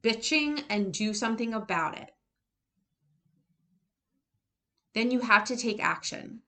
bitching 0.01 0.63
and 0.69 0.93
do 0.93 1.13
something 1.13 1.53
about 1.53 1.98
it, 1.98 2.12
then 4.93 5.12
you 5.12 5.19
have 5.19 5.43
to 5.43 5.57
take 5.57 5.83
action. 5.83 6.39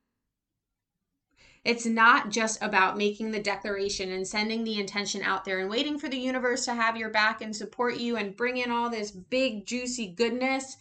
It's 1.65 1.88
not 1.88 2.29
just 2.29 2.62
about 2.62 2.95
making 2.95 3.31
the 3.31 3.39
declaration 3.39 4.12
and 4.12 4.27
sending 4.27 4.63
the 4.63 4.79
intention 4.79 5.24
out 5.24 5.45
there 5.45 5.57
and 5.57 5.69
waiting 5.69 5.98
for 5.98 6.07
the 6.07 6.17
universe 6.17 6.63
to 6.65 6.75
have 6.75 6.95
your 6.95 7.10
back 7.10 7.41
and 7.41 7.55
support 7.55 7.98
you 7.98 8.17
and 8.17 8.38
bring 8.38 8.57
in 8.57 8.69
all 8.69 8.91
this 8.91 9.10
big, 9.10 9.65
juicy 9.65 10.05
goodness. 10.05 10.77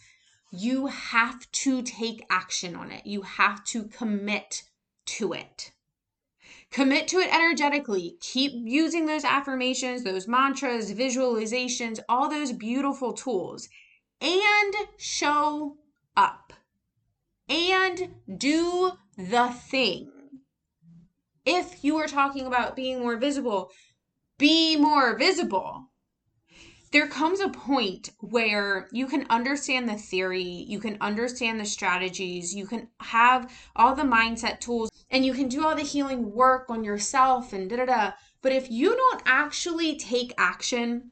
You 0.51 0.85
have 0.85 1.51
to 1.51 1.81
take 1.81 2.23
action 2.29 2.75
on 2.75 2.91
it. 2.91 3.03
You 3.03 3.23
have 3.23 3.63
to 3.65 3.85
commit 3.85 4.61
to 5.05 5.33
it. 5.33 5.71
Commit 6.69 7.07
to 7.07 7.17
it 7.17 7.33
energetically. 7.33 8.17
Keep 8.21 8.51
using 8.53 9.07
those 9.07 9.23
affirmations, 9.23 10.03
those 10.03 10.27
mantras, 10.27 10.93
visualizations, 10.93 11.99
all 12.07 12.29
those 12.29 12.51
beautiful 12.51 13.13
tools, 13.13 13.69
and 14.21 14.73
show 14.97 15.77
up 16.15 16.53
and 17.49 18.13
do 18.37 18.91
the 19.17 19.49
thing 19.49 20.11
if 21.45 21.83
you 21.83 21.97
are 21.97 22.07
talking 22.07 22.47
about 22.47 22.75
being 22.75 22.99
more 22.99 23.17
visible, 23.17 23.71
be 24.37 24.75
more 24.75 25.17
visible. 25.17 25.91
There 26.91 27.07
comes 27.07 27.39
a 27.39 27.49
point 27.49 28.09
where 28.19 28.87
you 28.91 29.05
can 29.07 29.25
understand 29.29 29.87
the 29.87 29.95
theory, 29.95 30.43
you 30.43 30.79
can 30.79 30.97
understand 31.01 31.59
the 31.59 31.65
strategies, 31.65 32.55
you 32.55 32.65
can 32.65 32.87
have 32.99 33.51
all 33.75 33.95
the 33.95 34.03
mindset 34.03 34.59
tools, 34.59 34.89
and 35.09 35.25
you 35.25 35.33
can 35.33 35.47
do 35.47 35.65
all 35.65 35.75
the 35.75 35.81
healing 35.81 36.31
work 36.31 36.69
on 36.69 36.83
yourself 36.83 37.53
and 37.53 37.69
da 37.69 37.77
da 37.77 37.85
da. 37.85 38.11
But 38.41 38.53
if 38.53 38.71
you 38.71 38.95
don't 38.95 39.21
actually 39.25 39.97
take 39.97 40.33
action, 40.37 41.11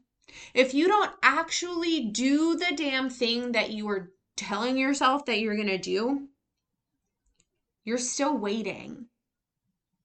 if 0.54 0.74
you 0.74 0.88
don't 0.88 1.12
actually 1.22 2.08
do 2.10 2.56
the 2.56 2.74
damn 2.76 3.10
thing 3.10 3.52
that 3.52 3.70
you 3.70 3.88
are 3.88 4.12
telling 4.36 4.76
yourself 4.78 5.26
that 5.26 5.40
you're 5.40 5.56
going 5.56 5.68
to 5.68 5.78
do, 5.78 6.28
you're 7.84 7.98
still 7.98 8.36
waiting 8.36 9.06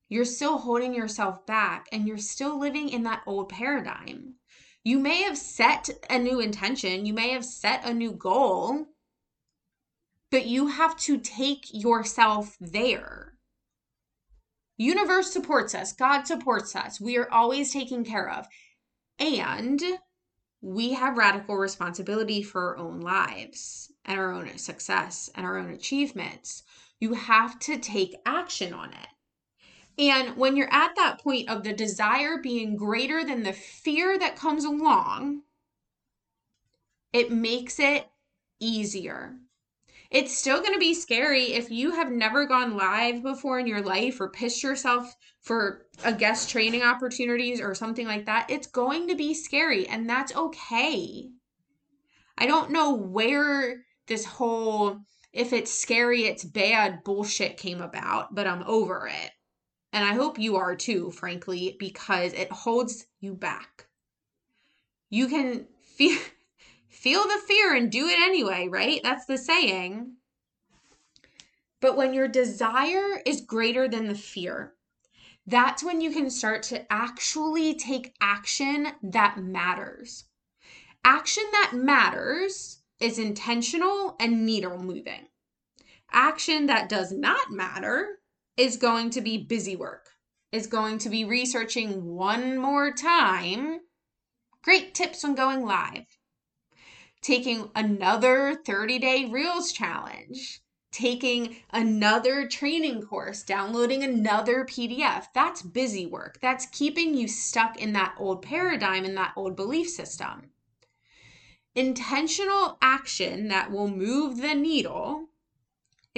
you're 0.09 0.25
still 0.25 0.57
holding 0.57 0.93
yourself 0.93 1.45
back 1.45 1.87
and 1.91 2.07
you're 2.07 2.17
still 2.17 2.59
living 2.59 2.89
in 2.89 3.03
that 3.03 3.21
old 3.25 3.49
paradigm. 3.49 4.33
You 4.83 4.97
may 4.99 5.21
have 5.21 5.37
set 5.37 5.89
a 6.09 6.17
new 6.17 6.39
intention, 6.39 7.05
you 7.05 7.13
may 7.13 7.29
have 7.29 7.45
set 7.45 7.85
a 7.85 7.93
new 7.93 8.11
goal, 8.11 8.87
but 10.31 10.45
you 10.45 10.67
have 10.67 10.97
to 10.97 11.19
take 11.19 11.65
yourself 11.71 12.57
there. 12.59 13.35
Universe 14.77 15.31
supports 15.31 15.75
us, 15.75 15.93
God 15.93 16.23
supports 16.23 16.75
us. 16.75 16.99
We 16.99 17.17
are 17.17 17.31
always 17.31 17.71
taken 17.71 18.03
care 18.03 18.29
of. 18.29 18.47
And 19.19 19.81
we 20.61 20.93
have 20.93 21.17
radical 21.17 21.57
responsibility 21.57 22.41
for 22.41 22.69
our 22.69 22.77
own 22.77 23.01
lives 23.01 23.91
and 24.05 24.17
our 24.17 24.31
own 24.31 24.57
success 24.57 25.29
and 25.35 25.45
our 25.45 25.57
own 25.57 25.69
achievements. 25.69 26.63
You 26.99 27.13
have 27.13 27.59
to 27.59 27.77
take 27.77 28.15
action 28.25 28.73
on 28.73 28.91
it. 28.91 29.07
And 29.99 30.37
when 30.37 30.55
you're 30.55 30.73
at 30.73 30.95
that 30.95 31.21
point 31.21 31.49
of 31.49 31.63
the 31.63 31.73
desire 31.73 32.37
being 32.41 32.77
greater 32.77 33.25
than 33.25 33.43
the 33.43 33.51
fear 33.51 34.17
that 34.17 34.37
comes 34.37 34.63
along, 34.63 35.41
it 37.11 37.33
makes 37.33 37.81
it 37.81 38.07
easier. 38.61 39.35
It's 40.09 40.35
still 40.35 40.61
going 40.61 40.73
to 40.73 40.79
be 40.79 40.93
scary 40.93 41.51
if 41.51 41.69
you 41.69 41.91
have 41.91 42.11
never 42.11 42.45
gone 42.45 42.77
live 42.77 43.21
before 43.21 43.59
in 43.59 43.67
your 43.67 43.81
life 43.81 44.21
or 44.21 44.29
pissed 44.29 44.63
yourself 44.63 45.13
for 45.41 45.85
a 46.05 46.13
guest 46.13 46.49
training 46.49 46.81
opportunities 46.81 47.59
or 47.59 47.75
something 47.75 48.07
like 48.07 48.25
that. 48.25 48.49
It's 48.49 48.67
going 48.67 49.09
to 49.09 49.15
be 49.15 49.33
scary, 49.33 49.85
and 49.85 50.09
that's 50.09 50.33
okay. 50.33 51.29
I 52.37 52.47
don't 52.47 52.71
know 52.71 52.93
where 52.93 53.83
this 54.07 54.23
whole 54.23 55.01
if 55.31 55.53
it's 55.53 55.71
scary, 55.71 56.23
it's 56.23 56.43
bad 56.43 57.03
bullshit 57.03 57.57
came 57.57 57.81
about, 57.81 58.33
but 58.33 58.47
I'm 58.47 58.63
over 58.63 59.07
it. 59.07 59.31
And 59.91 60.05
I 60.05 60.13
hope 60.13 60.38
you 60.38 60.55
are 60.55 60.75
too, 60.75 61.12
frankly, 61.12 61.75
because 61.79 62.34
it 62.34 62.51
holds 62.51 63.08
you 63.19 63.34
back. 63.34 63.88
You 65.10 65.27
can 65.27 65.67
feel 65.81 66.19
feel 66.88 67.24
the 67.24 67.41
fear 67.48 67.75
and 67.75 67.91
do 67.91 68.08
it 68.08 68.19
anyway, 68.19 68.67
right? 68.67 69.01
That's 69.03 69.25
the 69.25 69.38
saying. 69.38 70.13
But 71.81 71.96
when 71.96 72.13
your 72.13 72.27
desire 72.27 73.22
is 73.25 73.41
greater 73.41 73.88
than 73.88 74.08
the 74.08 74.15
fear, 74.15 74.74
that's 75.48 75.84
when 75.84 76.01
you 76.01 76.12
can 76.12 76.29
start 76.29 76.62
to 76.63 76.91
actually 76.91 77.74
take 77.74 78.13
action 78.22 78.89
that 79.01 79.38
matters. 79.38 80.25
Action 81.03 81.46
that 81.51 81.72
matters 81.74 82.79
is 83.00 83.17
intentional 83.17 84.15
and 84.19 84.46
needle 84.46 84.77
moving. 84.77 85.27
Action 86.12 86.65
that 86.65 86.89
does 86.89 87.12
not 87.12 87.51
matter 87.51 88.18
is 88.59 88.75
going 88.75 89.09
to 89.09 89.21
be 89.21 89.37
busy 89.37 89.77
work. 89.77 90.09
is 90.51 90.67
going 90.67 90.97
to 90.97 91.09
be 91.09 91.23
researching 91.23 92.15
one 92.15 92.57
more 92.57 92.91
time 92.91 93.79
great 94.61 94.93
tips 94.93 95.23
on 95.23 95.33
going 95.33 95.63
live, 95.65 96.05
taking 97.21 97.71
another 97.73 98.53
30 98.65 98.99
day 98.99 99.23
Reels 99.23 99.71
challenge, 99.71 100.59
taking 100.91 101.55
another 101.71 102.49
training 102.49 103.01
course, 103.01 103.43
downloading 103.43 104.03
another 104.03 104.65
PDF. 104.65 105.27
That's 105.33 105.61
busy 105.61 106.05
work. 106.05 106.39
That's 106.41 106.65
keeping 106.65 107.13
you 107.13 107.29
stuck 107.29 107.77
in 107.77 107.93
that 107.93 108.15
old 108.19 108.41
paradigm 108.41 109.05
and 109.05 109.15
that 109.15 109.31
old 109.37 109.55
belief 109.55 109.87
system. 109.89 110.49
Intentional 111.75 112.77
action 112.81 113.47
that 113.47 113.71
will 113.71 113.87
move 113.87 114.41
the 114.41 114.53
needle 114.53 115.28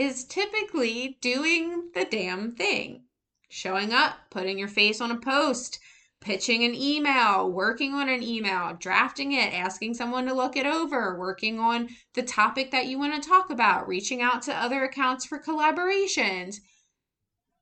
is 0.01 0.23
typically 0.23 1.19
doing 1.21 1.91
the 1.93 2.05
damn 2.05 2.55
thing. 2.55 3.03
Showing 3.49 3.93
up, 3.93 4.15
putting 4.31 4.57
your 4.57 4.67
face 4.67 4.99
on 4.99 5.11
a 5.11 5.19
post, 5.19 5.79
pitching 6.21 6.63
an 6.63 6.73
email, 6.73 7.51
working 7.51 7.93
on 7.93 8.09
an 8.09 8.23
email, 8.23 8.75
drafting 8.79 9.33
it, 9.33 9.53
asking 9.53 9.93
someone 9.93 10.25
to 10.25 10.33
look 10.33 10.57
it 10.57 10.65
over, 10.65 11.19
working 11.19 11.59
on 11.59 11.89
the 12.15 12.23
topic 12.23 12.71
that 12.71 12.87
you 12.87 12.97
want 12.97 13.21
to 13.21 13.29
talk 13.29 13.51
about, 13.51 13.87
reaching 13.87 14.23
out 14.23 14.41
to 14.43 14.55
other 14.55 14.83
accounts 14.83 15.23
for 15.25 15.37
collaborations. 15.37 16.57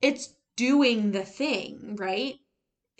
It's 0.00 0.34
doing 0.56 1.12
the 1.12 1.24
thing, 1.24 1.96
right? 1.98 2.36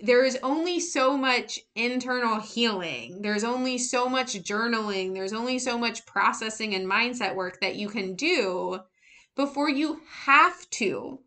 There 0.02 0.24
is 0.24 0.38
only 0.42 0.80
so 0.80 1.16
much 1.16 1.60
internal 1.74 2.40
healing. 2.40 3.22
There's 3.22 3.44
only 3.44 3.78
so 3.78 4.06
much 4.06 4.34
journaling. 4.42 5.14
There's 5.14 5.32
only 5.32 5.58
so 5.58 5.78
much 5.78 6.04
processing 6.04 6.74
and 6.74 6.86
mindset 6.86 7.34
work 7.34 7.60
that 7.60 7.76
you 7.76 7.88
can 7.88 8.16
do 8.16 8.80
before 9.36 9.70
you 9.70 10.00
have 10.24 10.68
to, 10.70 11.20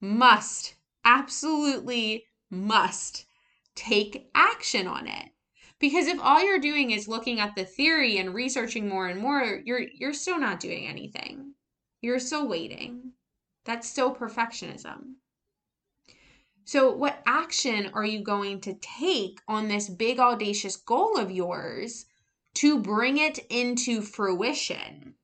must, 0.00 0.74
absolutely 1.04 2.24
must 2.50 3.26
take 3.74 4.30
action 4.34 4.86
on 4.86 5.06
it. 5.06 5.30
Because 5.78 6.06
if 6.06 6.20
all 6.20 6.44
you're 6.44 6.60
doing 6.60 6.92
is 6.92 7.08
looking 7.08 7.40
at 7.40 7.56
the 7.56 7.64
theory 7.64 8.18
and 8.18 8.34
researching 8.34 8.88
more 8.88 9.08
and 9.08 9.20
more, 9.20 9.60
you're 9.64 9.80
you're 9.80 10.12
still 10.12 10.38
not 10.38 10.60
doing 10.60 10.86
anything. 10.86 11.54
You're 12.00 12.20
still 12.20 12.46
waiting. 12.46 13.12
That's 13.64 13.88
still 13.88 14.14
perfectionism. 14.14 15.14
So, 16.64 16.94
what 16.94 17.22
action 17.26 17.90
are 17.94 18.04
you 18.04 18.22
going 18.22 18.60
to 18.62 18.74
take 18.74 19.40
on 19.48 19.66
this 19.66 19.88
big 19.88 20.20
audacious 20.20 20.76
goal 20.76 21.16
of 21.16 21.30
yours 21.30 22.06
to 22.54 22.78
bring 22.78 23.18
it 23.18 23.40
into 23.50 24.02
fruition? 24.02 25.16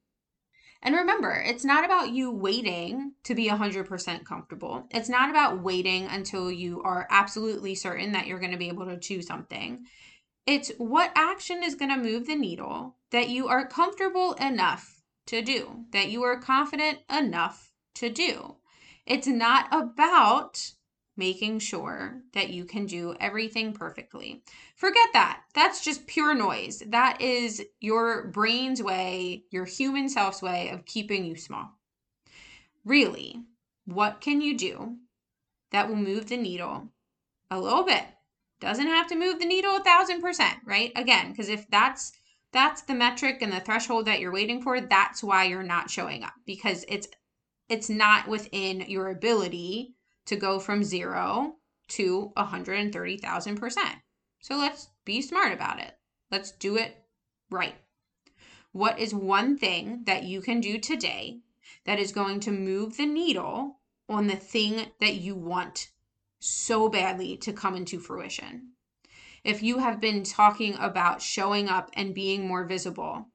And 0.83 0.95
remember, 0.95 1.33
it's 1.33 1.65
not 1.65 1.85
about 1.85 2.11
you 2.11 2.31
waiting 2.31 3.13
to 3.25 3.35
be 3.35 3.49
100% 3.49 4.25
comfortable. 4.25 4.87
It's 4.91 5.09
not 5.09 5.29
about 5.29 5.63
waiting 5.63 6.07
until 6.07 6.51
you 6.53 6.83
are 6.83 7.07
absolutely 7.11 7.75
certain 7.75 8.13
that 8.13 8.27
you're 8.27 8.39
going 8.39 8.53
to 8.53 8.59
be 8.59 8.69
able 8.69 8.87
to 8.87 8.97
do 8.97 9.21
something. 9.21 9.85
It's 10.47 10.71
what 10.79 11.13
action 11.15 11.63
is 11.63 11.75
going 11.75 11.91
to 11.91 12.01
move 12.01 12.27
the 12.27 12.37
needle 12.37 12.97
that 13.11 13.29
you 13.29 13.49
are 13.49 13.67
comfortable 13.67 14.35
enough 14.35 15.03
to 15.27 15.43
do, 15.43 15.85
that 15.93 16.11
you 16.11 16.23
are 16.23 16.41
confident 16.41 17.01
enough 17.11 17.73
to 17.97 18.09
do. 18.09 18.57
It's 19.05 19.27
not 19.27 19.67
about 19.73 20.73
making 21.19 21.59
sure 21.59 22.23
that 22.33 22.51
you 22.51 22.65
can 22.65 22.87
do 22.87 23.15
everything 23.21 23.73
perfectly. 23.73 24.43
Forget 24.77 25.09
that. 25.13 25.43
That's 25.55 25.85
just 25.85 26.07
pure 26.07 26.35
noise. 26.35 26.83
That 26.87 27.21
is 27.21 27.63
your 27.81 28.29
brain's 28.29 28.83
way, 28.83 29.45
your 29.51 29.65
human 29.65 30.09
self's 30.09 30.41
way 30.41 30.71
of 30.71 30.87
keeping 30.87 31.25
you 31.25 31.37
small. 31.37 31.73
Really, 32.85 33.43
what 33.85 34.21
can 34.21 34.41
you 34.41 34.57
do 34.57 34.97
that 35.73 35.89
will 35.89 35.97
move 35.97 36.29
the 36.29 36.37
needle 36.37 36.89
a 37.51 37.61
little 37.61 37.83
bit? 37.83 38.05
Doesn't 38.61 38.87
have 38.87 39.09
to 39.09 39.17
move 39.17 39.39
the 39.39 39.45
needle 39.45 39.77
a 39.77 39.85
thousand 39.85 40.21
percent, 40.21 40.59
right? 40.65 40.93
Again, 40.97 41.31
because 41.31 41.49
if 41.49 41.69
that's 41.69 42.13
that's 42.53 42.83
the 42.83 42.95
metric 42.95 43.39
and 43.43 43.53
the 43.53 43.61
threshold 43.61 44.07
that 44.07 44.21
you're 44.21 44.33
waiting 44.33 44.63
for, 44.63 44.81
that's 44.81 45.23
why 45.23 45.45
you're 45.45 45.63
not 45.63 45.91
showing 45.91 46.23
up 46.23 46.33
because 46.47 46.85
it's 46.89 47.09
it's 47.69 47.91
not 47.91 48.27
within 48.29 48.81
your 48.89 49.11
ability 49.11 49.95
to 50.29 50.37
go 50.37 50.59
from 50.59 50.85
zero 50.85 51.57
to 51.89 52.33
130,000%. 52.37 53.77
So 54.41 54.57
let's 54.57 54.89
be 55.05 55.23
smart 55.23 55.53
about 55.53 55.81
it. 55.81 55.95
Let's 56.31 56.53
do 56.53 56.77
it 56.77 56.97
right. 57.51 57.75
What 58.73 58.99
is 58.99 59.15
one 59.15 59.57
thing 59.57 60.03
that 60.05 60.25
you 60.25 60.43
can 60.43 60.61
do 60.61 60.79
today 60.79 61.41
that 61.85 61.99
is 61.99 62.13
going 62.13 62.41
to 62.41 62.53
move 62.53 62.97
the 62.97 63.07
needle 63.07 63.81
on 64.09 64.27
the 64.27 64.37
thing 64.37 64.87
that 65.01 65.15
you 65.15 65.35
want 65.35 65.89
so 66.41 66.89
badly 66.89 67.37
to 67.39 67.53
come 67.53 67.75
into 67.75 67.99
fruition? 67.99 68.73
If 69.45 69.63
you 69.63 69.79
have 69.79 70.01
been 70.01 70.25
talking 70.25 70.75
about 70.75 71.23
showing 71.23 71.69
up 71.69 71.91
and 71.95 72.15
being 72.15 72.47
more 72.47 72.65
visible, 72.65 73.29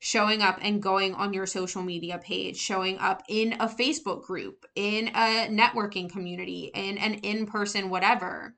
showing 0.00 0.40
up 0.40 0.58
and 0.62 0.82
going 0.82 1.14
on 1.14 1.34
your 1.34 1.46
social 1.46 1.82
media 1.82 2.18
page, 2.18 2.56
showing 2.56 2.98
up 2.98 3.22
in 3.28 3.52
a 3.60 3.68
Facebook 3.68 4.24
group, 4.24 4.66
in 4.74 5.08
a 5.08 5.46
networking 5.48 6.10
community, 6.10 6.70
in 6.74 6.96
an 6.98 7.14
in 7.14 7.46
person 7.46 7.90
whatever. 7.90 8.56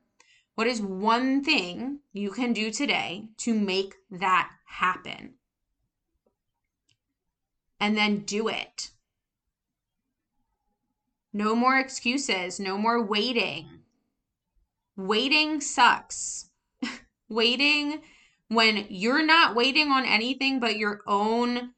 What 0.54 0.68
is 0.68 0.80
one 0.80 1.42
thing 1.42 1.98
you 2.12 2.30
can 2.30 2.52
do 2.52 2.70
today 2.70 3.28
to 3.38 3.54
make 3.54 3.94
that 4.10 4.50
happen? 4.66 5.34
And 7.80 7.96
then 7.96 8.20
do 8.20 8.46
it. 8.46 8.90
No 11.32 11.56
more 11.56 11.78
excuses, 11.78 12.60
no 12.60 12.78
more 12.78 13.02
waiting. 13.02 13.66
Waiting 14.96 15.60
sucks. 15.60 16.50
waiting 17.28 18.02
when 18.54 18.86
you're 18.88 19.24
not 19.24 19.54
waiting 19.54 19.90
on 19.90 20.04
anything 20.04 20.60
but 20.60 20.76
your 20.76 21.00
own 21.06 21.72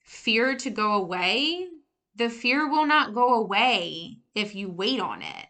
fear 0.00 0.56
to 0.56 0.70
go 0.70 0.94
away, 0.94 1.68
the 2.14 2.30
fear 2.30 2.68
will 2.68 2.86
not 2.86 3.14
go 3.14 3.34
away 3.34 4.18
if 4.34 4.54
you 4.54 4.70
wait 4.70 5.00
on 5.00 5.22
it. 5.22 5.46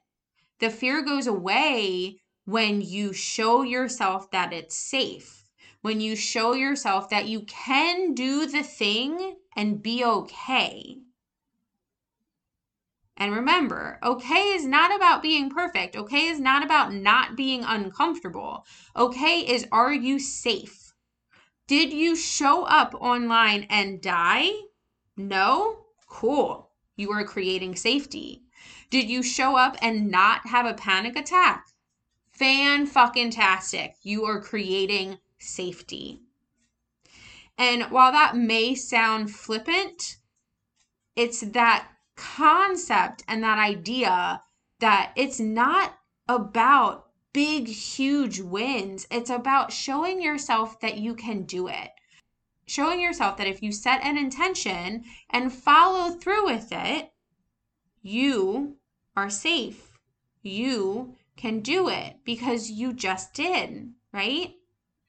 The 0.58 0.70
fear 0.70 1.02
goes 1.02 1.26
away 1.26 2.20
when 2.44 2.80
you 2.80 3.12
show 3.12 3.62
yourself 3.62 4.30
that 4.30 4.52
it's 4.52 4.76
safe, 4.76 5.44
when 5.82 6.00
you 6.00 6.16
show 6.16 6.54
yourself 6.54 7.10
that 7.10 7.28
you 7.28 7.42
can 7.42 8.14
do 8.14 8.46
the 8.46 8.62
thing 8.62 9.36
and 9.54 9.82
be 9.82 10.04
okay. 10.04 10.98
And 13.16 13.32
remember, 13.32 13.98
okay 14.02 14.52
is 14.54 14.66
not 14.66 14.94
about 14.94 15.22
being 15.22 15.48
perfect. 15.48 15.96
Okay 15.96 16.26
is 16.26 16.38
not 16.38 16.62
about 16.62 16.92
not 16.92 17.34
being 17.34 17.64
uncomfortable. 17.64 18.66
Okay 18.94 19.40
is 19.40 19.66
are 19.72 19.92
you 19.92 20.18
safe? 20.18 20.94
Did 21.66 21.92
you 21.92 22.14
show 22.14 22.64
up 22.64 22.94
online 22.94 23.66
and 23.70 24.00
die? 24.00 24.50
No? 25.16 25.86
Cool. 26.06 26.70
You 26.94 27.10
are 27.12 27.24
creating 27.24 27.76
safety. 27.76 28.42
Did 28.90 29.08
you 29.08 29.22
show 29.22 29.56
up 29.56 29.76
and 29.82 30.10
not 30.10 30.46
have 30.46 30.66
a 30.66 30.74
panic 30.74 31.16
attack? 31.16 31.66
Fan 32.30 32.86
fucking 32.86 33.30
tastic. 33.30 33.96
You 34.02 34.24
are 34.26 34.40
creating 34.40 35.18
safety. 35.38 36.20
And 37.58 37.84
while 37.84 38.12
that 38.12 38.36
may 38.36 38.74
sound 38.74 39.30
flippant, 39.30 40.18
it's 41.16 41.40
that 41.40 41.88
concept 42.16 43.22
and 43.28 43.42
that 43.42 43.58
idea 43.58 44.42
that 44.80 45.12
it's 45.16 45.38
not 45.40 45.98
about 46.28 47.06
big, 47.32 47.68
huge 47.68 48.40
wins. 48.40 49.06
It's 49.10 49.30
about 49.30 49.72
showing 49.72 50.22
yourself 50.22 50.80
that 50.80 50.98
you 50.98 51.14
can 51.14 51.42
do 51.42 51.68
it. 51.68 51.90
Showing 52.66 53.00
yourself 53.00 53.36
that 53.36 53.46
if 53.46 53.62
you 53.62 53.70
set 53.70 54.02
an 54.02 54.16
intention 54.18 55.04
and 55.30 55.52
follow 55.52 56.10
through 56.10 56.46
with 56.46 56.68
it, 56.72 57.12
you 58.02 58.76
are 59.16 59.30
safe. 59.30 59.92
You 60.42 61.14
can 61.36 61.60
do 61.60 61.88
it 61.88 62.16
because 62.24 62.70
you 62.70 62.92
just 62.92 63.34
did, 63.34 63.92
right? 64.12 64.54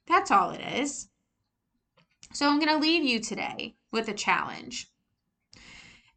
That's 0.08 0.32
all 0.32 0.52
it 0.52 0.62
is. 0.62 1.10
So 2.34 2.48
I'm 2.48 2.60
going 2.60 2.72
to 2.74 2.78
leave 2.78 3.04
you 3.04 3.20
today 3.20 3.76
with 3.92 4.08
a 4.10 4.14
challenge. 4.14 4.92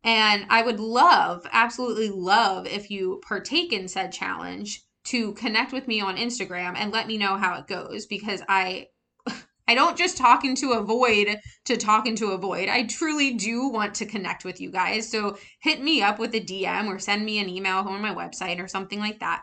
And 0.03 0.47
I 0.49 0.63
would 0.63 0.81
love, 0.81 1.47
absolutely 1.53 2.09
love, 2.09 2.67
if 2.67 2.91
you 2.91 3.21
partake 3.27 3.73
in 3.73 3.87
said 3.87 4.13
challenge 4.13 4.83
to 5.05 5.33
connect 5.33 5.73
with 5.73 5.89
me 5.89 6.01
on 6.01 6.17
Instagram 6.17 6.75
and 6.77 6.93
let 6.93 7.07
me 7.07 7.19
know 7.19 7.37
how 7.37 7.59
it 7.59 7.67
goes 7.67 8.07
because 8.07 8.43
I 8.49 8.89
I 9.69 9.75
don't 9.75 9.97
just 9.97 10.17
talk 10.17 10.45
into 10.45 10.73
a 10.73 10.83
void 10.83 11.39
to 11.67 11.77
talk 11.77 12.07
into 12.07 12.31
a 12.31 12.39
void. 12.39 12.69
I 12.69 12.85
truly 12.85 13.35
do 13.35 13.69
want 13.69 13.95
to 13.97 14.07
connect 14.07 14.45
with 14.45 14.61
you 14.61 14.71
guys. 14.71 15.11
So 15.11 15.37
hit 15.61 15.83
me 15.83 16.03
up 16.03 16.19
with 16.19 16.35
a 16.35 16.41
DM 16.41 16.89
or 16.89 16.99
send 16.99 17.25
me 17.25 17.39
an 17.39 17.49
email 17.49 17.79
on 17.79 18.01
my 18.01 18.15
website 18.15 18.63
or 18.63 18.69
something 18.69 18.99
like 18.99 19.21
that. 19.21 19.43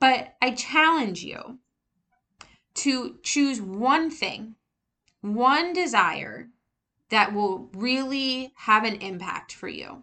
But 0.00 0.34
I 0.42 0.52
challenge 0.52 1.22
you 1.22 1.58
to 2.74 3.18
choose 3.22 3.60
one 3.60 4.10
thing, 4.10 4.56
one 5.20 5.72
desire 5.72 6.48
that 7.12 7.34
will 7.34 7.70
really 7.74 8.50
have 8.56 8.84
an 8.84 8.96
impact 8.96 9.52
for 9.52 9.68
you. 9.68 10.02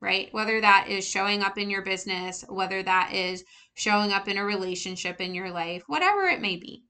right? 0.00 0.28
Whether 0.32 0.60
that 0.60 0.88
is 0.88 1.06
showing 1.06 1.42
up 1.42 1.58
in 1.58 1.70
your 1.70 1.82
business, 1.82 2.44
whether 2.48 2.82
that 2.82 3.12
is 3.12 3.44
showing 3.74 4.12
up 4.12 4.28
in 4.28 4.38
a 4.38 4.44
relationship 4.44 5.20
in 5.20 5.34
your 5.34 5.50
life, 5.50 5.82
whatever 5.86 6.22
it 6.22 6.40
may 6.40 6.56
be. 6.56 6.84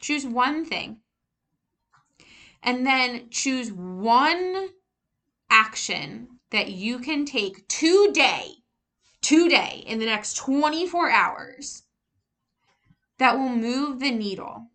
Choose 0.00 0.26
one 0.26 0.64
thing. 0.64 0.98
And 2.62 2.86
then 2.86 3.28
choose 3.30 3.72
one 3.72 4.68
action 5.48 6.28
that 6.50 6.70
you 6.70 6.98
can 6.98 7.24
take 7.24 7.68
today, 7.68 8.50
today, 9.22 9.84
in 9.86 9.98
the 9.98 10.06
next 10.06 10.36
24 10.36 11.10
hours 11.10 11.84
that 13.18 13.38
will 13.38 13.48
move 13.48 14.00
the 14.00 14.10
needle, 14.10 14.66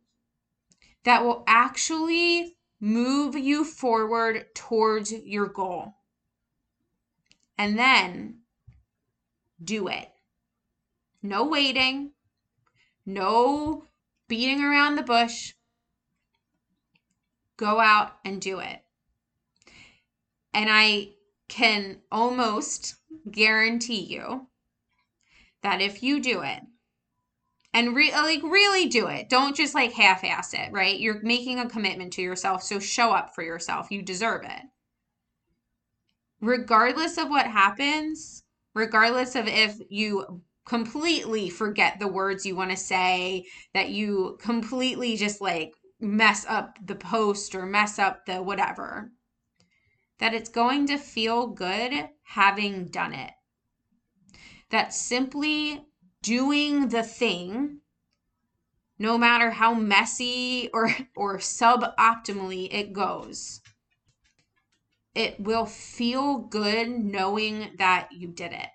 that 1.04 1.24
will 1.24 1.44
actually 1.46 2.56
move 2.82 3.38
you 3.38 3.64
forward 3.64 4.48
towards 4.56 5.12
your 5.12 5.46
goal. 5.46 5.94
And 7.58 7.78
then 7.78 8.40
do 9.64 9.88
it. 9.88 10.10
No 11.22 11.46
waiting, 11.46 12.14
no 13.06 13.86
beating 14.28 14.64
around 14.64 14.96
the 14.96 15.04
bush. 15.04 15.54
Go 17.58 17.80
out 17.80 18.14
and 18.26 18.42
do 18.42 18.60
it. 18.60 18.84
And 20.52 20.68
I 20.72 21.10
can 21.48 21.98
almost 22.12 22.96
guarantee 23.30 24.02
you 24.02 24.48
that 25.62 25.82
if 25.82 26.02
you 26.02 26.20
do 26.20 26.42
it, 26.42 26.64
and 27.74 27.96
re- 27.96 28.12
like 28.12 28.44
really 28.44 28.88
do 28.88 29.08
it. 29.08 29.30
Don't 29.30 29.56
just 29.56 29.74
like 29.76 29.94
half 29.94 30.24
ass 30.24 30.54
it, 30.54 30.72
right? 30.72 31.00
You're 31.00 31.22
making 31.22 31.60
a 31.60 31.70
commitment 31.70 32.14
to 32.14 32.22
yourself, 32.22 32.64
so 32.64 32.80
show 32.80 33.12
up 33.12 33.34
for 33.34 33.44
yourself. 33.44 33.92
You 33.92 34.02
deserve 34.02 34.44
it. 34.44 34.62
Regardless 36.42 37.18
of 37.18 37.30
what 37.30 37.46
happens, 37.46 38.44
regardless 38.74 39.36
of 39.36 39.48
if 39.48 39.80
you 39.90 40.42
completely 40.66 41.50
forget 41.50 42.00
the 42.00 42.08
words 42.08 42.46
you 42.46 42.56
want 42.56 42.72
to 42.72 42.78
say, 42.78 43.46
that 43.74 43.90
you 43.90 44.38
completely 44.42 45.16
just 45.16 45.42
like 45.42 45.74
mess 46.00 46.46
up 46.48 46.78
the 46.84 46.96
post 46.96 47.56
or 47.56 47.66
mess 47.66 48.00
up 48.00 48.26
the 48.26 48.42
whatever, 48.42 49.12
that 50.20 50.34
it's 50.34 50.50
going 50.50 50.88
to 50.88 50.98
feel 50.98 51.48
good 51.48 52.10
having 52.24 52.86
done 52.86 53.14
it. 53.14 53.32
That 54.70 54.94
simply 54.94 55.86
doing 56.22 56.90
the 56.90 57.04
thing 57.04 57.80
no 59.00 59.18
matter 59.18 59.52
how 59.52 59.74
messy 59.74 60.70
or 60.74 60.96
or 61.16 61.38
suboptimally 61.38 62.68
it 62.72 62.94
goes 62.94 63.62
it 65.14 65.40
will 65.40 65.66
feel 65.66 66.38
good 66.38 66.90
knowing 66.90 67.72
that 67.78 68.10
you 68.12 68.30
did 68.30 68.54
it. 68.54 68.70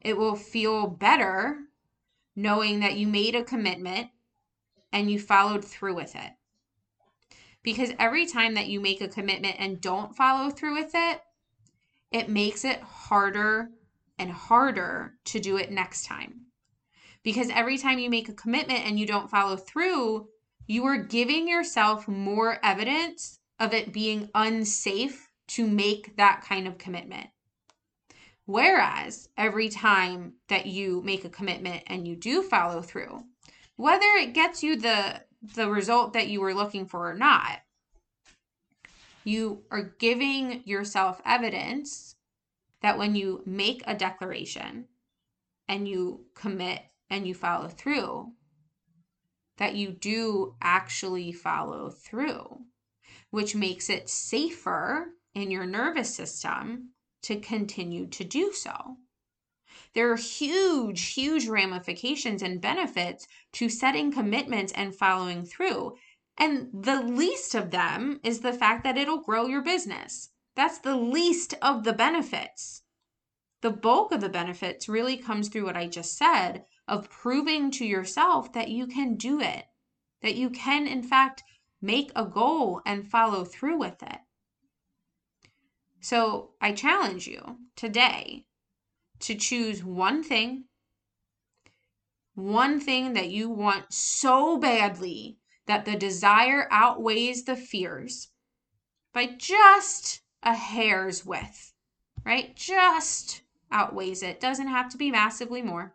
It 0.00 0.16
will 0.16 0.36
feel 0.36 0.86
better 0.86 1.58
knowing 2.34 2.80
that 2.80 2.96
you 2.96 3.06
made 3.06 3.34
a 3.34 3.44
commitment 3.44 4.08
and 4.92 5.10
you 5.10 5.18
followed 5.18 5.64
through 5.64 5.94
with 5.94 6.16
it. 6.16 6.32
Because 7.62 7.92
every 7.98 8.24
time 8.24 8.54
that 8.54 8.68
you 8.68 8.80
make 8.80 9.02
a 9.02 9.08
commitment 9.08 9.56
and 9.58 9.80
don't 9.80 10.16
follow 10.16 10.50
through 10.50 10.74
with 10.74 10.92
it 10.94 11.20
it 12.10 12.28
makes 12.28 12.64
it 12.64 12.80
harder 12.80 13.70
and 14.20 14.30
harder 14.30 15.14
to 15.24 15.40
do 15.40 15.56
it 15.56 15.72
next 15.72 16.04
time. 16.04 16.42
Because 17.22 17.50
every 17.50 17.78
time 17.78 17.98
you 17.98 18.10
make 18.10 18.28
a 18.28 18.34
commitment 18.34 18.86
and 18.86 19.00
you 19.00 19.06
don't 19.06 19.30
follow 19.30 19.56
through, 19.56 20.28
you 20.66 20.84
are 20.84 20.98
giving 20.98 21.48
yourself 21.48 22.06
more 22.06 22.58
evidence 22.62 23.40
of 23.58 23.74
it 23.74 23.92
being 23.92 24.28
unsafe 24.34 25.28
to 25.48 25.66
make 25.66 26.16
that 26.16 26.44
kind 26.46 26.68
of 26.68 26.78
commitment. 26.78 27.28
Whereas 28.46 29.28
every 29.36 29.68
time 29.68 30.34
that 30.48 30.66
you 30.66 31.02
make 31.02 31.24
a 31.24 31.30
commitment 31.30 31.82
and 31.86 32.06
you 32.06 32.14
do 32.14 32.42
follow 32.42 32.82
through, 32.82 33.24
whether 33.76 34.06
it 34.18 34.34
gets 34.34 34.62
you 34.62 34.76
the 34.76 35.22
the 35.54 35.70
result 35.70 36.12
that 36.12 36.28
you 36.28 36.40
were 36.40 36.52
looking 36.52 36.84
for 36.84 37.10
or 37.10 37.14
not, 37.14 37.60
you 39.24 39.62
are 39.70 39.94
giving 39.98 40.62
yourself 40.66 41.20
evidence 41.24 42.16
that 42.82 42.98
when 42.98 43.14
you 43.14 43.42
make 43.46 43.82
a 43.86 43.94
declaration 43.94 44.86
and 45.68 45.86
you 45.86 46.26
commit 46.34 46.82
and 47.08 47.26
you 47.26 47.34
follow 47.34 47.68
through, 47.68 48.32
that 49.58 49.74
you 49.74 49.90
do 49.90 50.56
actually 50.62 51.32
follow 51.32 51.90
through, 51.90 52.60
which 53.30 53.54
makes 53.54 53.90
it 53.90 54.08
safer 54.08 55.08
in 55.34 55.50
your 55.50 55.66
nervous 55.66 56.14
system 56.14 56.90
to 57.22 57.38
continue 57.38 58.06
to 58.06 58.24
do 58.24 58.52
so. 58.52 58.96
There 59.94 60.10
are 60.10 60.16
huge, 60.16 61.12
huge 61.12 61.46
ramifications 61.46 62.42
and 62.42 62.60
benefits 62.60 63.26
to 63.52 63.68
setting 63.68 64.12
commitments 64.12 64.72
and 64.72 64.94
following 64.94 65.44
through. 65.44 65.96
And 66.38 66.68
the 66.72 67.02
least 67.02 67.54
of 67.54 67.70
them 67.70 68.20
is 68.22 68.40
the 68.40 68.52
fact 68.52 68.84
that 68.84 68.96
it'll 68.96 69.20
grow 69.20 69.46
your 69.46 69.62
business. 69.62 70.30
That's 70.56 70.78
the 70.78 70.96
least 70.96 71.54
of 71.62 71.84
the 71.84 71.92
benefits. 71.92 72.82
The 73.60 73.70
bulk 73.70 74.12
of 74.12 74.20
the 74.20 74.28
benefits 74.28 74.88
really 74.88 75.16
comes 75.16 75.48
through 75.48 75.64
what 75.64 75.76
I 75.76 75.86
just 75.86 76.16
said 76.16 76.64
of 76.88 77.10
proving 77.10 77.70
to 77.72 77.84
yourself 77.84 78.52
that 78.52 78.68
you 78.68 78.86
can 78.86 79.16
do 79.16 79.40
it, 79.40 79.66
that 80.22 80.34
you 80.34 80.50
can, 80.50 80.86
in 80.86 81.02
fact, 81.02 81.42
make 81.80 82.10
a 82.16 82.24
goal 82.24 82.82
and 82.84 83.08
follow 83.08 83.44
through 83.44 83.78
with 83.78 84.02
it. 84.02 84.18
So 86.00 86.54
I 86.60 86.72
challenge 86.72 87.26
you 87.26 87.58
today 87.76 88.46
to 89.20 89.34
choose 89.34 89.84
one 89.84 90.22
thing, 90.22 90.64
one 92.34 92.80
thing 92.80 93.12
that 93.12 93.30
you 93.30 93.50
want 93.50 93.92
so 93.92 94.58
badly 94.58 95.38
that 95.66 95.84
the 95.84 95.96
desire 95.96 96.66
outweighs 96.70 97.44
the 97.44 97.56
fears 97.56 98.30
by 99.12 99.26
just 99.26 100.22
a 100.42 100.54
hair's 100.54 101.24
width, 101.24 101.72
right? 102.24 102.54
Just 102.56 103.42
outweighs 103.70 104.22
it. 104.22 104.40
Doesn't 104.40 104.68
have 104.68 104.88
to 104.90 104.98
be 104.98 105.10
massively 105.10 105.62
more. 105.62 105.94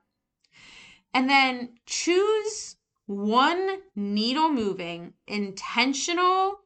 And 1.13 1.29
then 1.29 1.77
choose 1.86 2.75
one 3.05 3.79
needle 3.95 4.49
moving, 4.49 5.13
intentional 5.27 6.60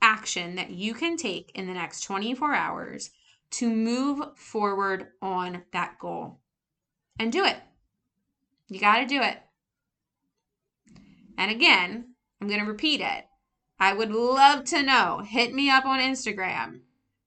action 0.00 0.54
that 0.56 0.70
you 0.70 0.94
can 0.94 1.16
take 1.16 1.50
in 1.54 1.66
the 1.66 1.74
next 1.74 2.02
24 2.02 2.54
hours 2.54 3.10
to 3.50 3.68
move 3.68 4.36
forward 4.36 5.08
on 5.20 5.64
that 5.72 5.98
goal. 5.98 6.40
And 7.18 7.32
do 7.32 7.44
it. 7.44 7.56
You 8.68 8.78
got 8.78 8.98
to 8.98 9.06
do 9.06 9.20
it. 9.20 9.38
And 11.36 11.50
again, 11.50 12.14
I'm 12.40 12.48
going 12.48 12.60
to 12.60 12.66
repeat 12.66 13.00
it. 13.00 13.24
I 13.80 13.92
would 13.92 14.10
love 14.12 14.64
to 14.66 14.82
know. 14.82 15.22
Hit 15.26 15.54
me 15.54 15.70
up 15.70 15.84
on 15.84 16.00
Instagram. 16.00 16.80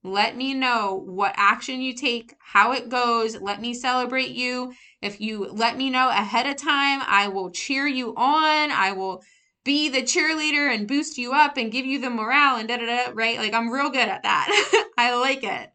Let 0.03 0.35
me 0.35 0.53
know 0.53 1.03
what 1.05 1.33
action 1.35 1.81
you 1.81 1.93
take, 1.93 2.33
how 2.39 2.71
it 2.71 2.89
goes. 2.89 3.39
Let 3.39 3.61
me 3.61 3.73
celebrate 3.73 4.31
you. 4.31 4.73
If 5.01 5.21
you 5.21 5.45
let 5.51 5.77
me 5.77 5.89
know 5.89 6.09
ahead 6.09 6.47
of 6.47 6.55
time, 6.55 7.01
I 7.05 7.27
will 7.27 7.51
cheer 7.51 7.87
you 7.87 8.15
on. 8.15 8.71
I 8.71 8.93
will 8.93 9.21
be 9.63 9.89
the 9.89 10.01
cheerleader 10.01 10.73
and 10.73 10.87
boost 10.87 11.19
you 11.19 11.33
up 11.33 11.55
and 11.55 11.71
give 11.71 11.85
you 11.85 11.99
the 11.99 12.09
morale 12.09 12.57
and 12.57 12.67
da 12.67 12.77
da 12.77 12.85
da, 12.85 13.11
right? 13.13 13.37
Like 13.37 13.53
I'm 13.53 13.69
real 13.69 13.89
good 13.89 14.09
at 14.09 14.23
that. 14.23 14.87
I 14.97 15.15
like 15.15 15.43
it. 15.43 15.71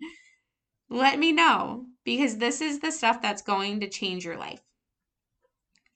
Let 0.90 1.18
me 1.18 1.30
know 1.30 1.86
because 2.04 2.38
this 2.38 2.60
is 2.60 2.80
the 2.80 2.90
stuff 2.90 3.22
that's 3.22 3.42
going 3.42 3.80
to 3.80 3.88
change 3.88 4.24
your 4.24 4.36
life. 4.36 4.60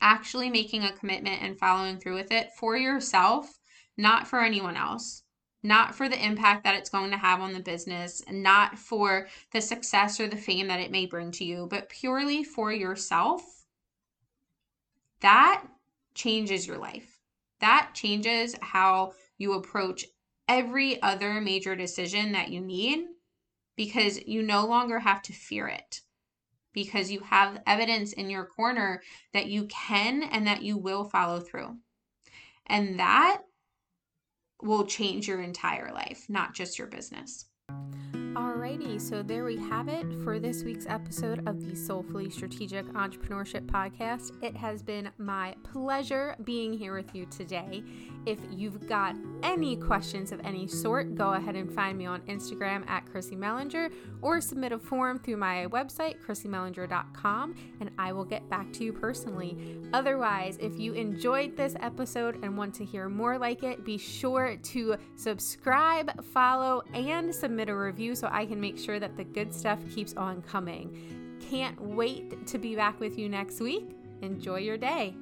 Actually 0.00 0.50
making 0.50 0.84
a 0.84 0.92
commitment 0.92 1.42
and 1.42 1.58
following 1.58 1.98
through 1.98 2.14
with 2.14 2.30
it 2.30 2.50
for 2.58 2.76
yourself 2.76 3.58
not 4.00 4.26
for 4.26 4.40
anyone 4.40 4.76
else, 4.76 5.22
not 5.62 5.94
for 5.94 6.08
the 6.08 6.24
impact 6.24 6.64
that 6.64 6.74
it's 6.74 6.90
going 6.90 7.10
to 7.10 7.16
have 7.16 7.40
on 7.40 7.52
the 7.52 7.60
business, 7.60 8.22
not 8.30 8.78
for 8.78 9.28
the 9.52 9.60
success 9.60 10.18
or 10.18 10.26
the 10.26 10.36
fame 10.36 10.68
that 10.68 10.80
it 10.80 10.90
may 10.90 11.06
bring 11.06 11.30
to 11.32 11.44
you, 11.44 11.66
but 11.70 11.88
purely 11.88 12.42
for 12.42 12.72
yourself, 12.72 13.42
that 15.20 15.64
changes 16.14 16.66
your 16.66 16.78
life. 16.78 17.20
That 17.60 17.90
changes 17.94 18.56
how 18.62 19.12
you 19.36 19.52
approach 19.52 20.06
every 20.48 21.00
other 21.02 21.40
major 21.40 21.76
decision 21.76 22.32
that 22.32 22.50
you 22.50 22.60
need 22.60 23.04
because 23.76 24.26
you 24.26 24.42
no 24.42 24.66
longer 24.66 24.98
have 24.98 25.22
to 25.22 25.32
fear 25.32 25.68
it 25.68 26.00
because 26.72 27.10
you 27.10 27.20
have 27.20 27.62
evidence 27.66 28.12
in 28.12 28.30
your 28.30 28.44
corner 28.44 29.02
that 29.32 29.46
you 29.46 29.66
can 29.66 30.22
and 30.22 30.46
that 30.46 30.62
you 30.62 30.76
will 30.76 31.04
follow 31.04 31.40
through. 31.40 31.76
And 32.66 32.98
that 33.00 33.42
will 34.62 34.84
change 34.84 35.28
your 35.28 35.40
entire 35.40 35.92
life, 35.92 36.26
not 36.28 36.54
just 36.54 36.78
your 36.78 36.88
business. 36.88 37.46
All 38.36 38.49
Alrighty, 38.60 39.00
so 39.00 39.22
there 39.22 39.44
we 39.44 39.56
have 39.56 39.88
it 39.88 40.04
for 40.22 40.38
this 40.38 40.64
week's 40.64 40.84
episode 40.86 41.48
of 41.48 41.66
the 41.66 41.74
Soulfully 41.74 42.28
Strategic 42.28 42.84
Entrepreneurship 42.88 43.64
Podcast. 43.64 44.32
It 44.44 44.54
has 44.54 44.82
been 44.82 45.08
my 45.16 45.54
pleasure 45.62 46.36
being 46.44 46.74
here 46.74 46.94
with 46.94 47.14
you 47.14 47.24
today. 47.24 47.82
If 48.26 48.38
you've 48.50 48.86
got 48.86 49.16
any 49.42 49.76
questions 49.76 50.30
of 50.30 50.40
any 50.44 50.66
sort, 50.66 51.14
go 51.14 51.32
ahead 51.32 51.56
and 51.56 51.72
find 51.72 51.96
me 51.96 52.04
on 52.04 52.20
Instagram 52.28 52.86
at 52.86 53.10
Chrissy 53.10 53.34
Mellinger 53.34 53.90
or 54.20 54.42
submit 54.42 54.72
a 54.72 54.78
form 54.78 55.18
through 55.18 55.38
my 55.38 55.66
website, 55.68 56.20
chrissymellinger.com, 56.22 57.54
and 57.80 57.90
I 57.98 58.12
will 58.12 58.26
get 58.26 58.46
back 58.50 58.74
to 58.74 58.84
you 58.84 58.92
personally. 58.92 59.78
Otherwise, 59.94 60.58
if 60.60 60.78
you 60.78 60.92
enjoyed 60.92 61.56
this 61.56 61.76
episode 61.80 62.44
and 62.44 62.58
want 62.58 62.74
to 62.74 62.84
hear 62.84 63.08
more 63.08 63.38
like 63.38 63.62
it, 63.62 63.86
be 63.86 63.96
sure 63.96 64.58
to 64.64 64.96
subscribe, 65.16 66.22
follow, 66.26 66.82
and 66.92 67.34
submit 67.34 67.70
a 67.70 67.74
review 67.74 68.14
so 68.14 68.28
I 68.30 68.49
can 68.50 68.60
make 68.60 68.76
sure 68.76 68.98
that 68.98 69.16
the 69.16 69.22
good 69.22 69.54
stuff 69.54 69.78
keeps 69.94 70.12
on 70.14 70.42
coming. 70.42 71.38
Can't 71.48 71.80
wait 71.80 72.48
to 72.48 72.58
be 72.58 72.74
back 72.74 72.98
with 72.98 73.16
you 73.16 73.28
next 73.28 73.60
week. 73.60 73.96
Enjoy 74.22 74.58
your 74.58 74.76
day. 74.76 75.14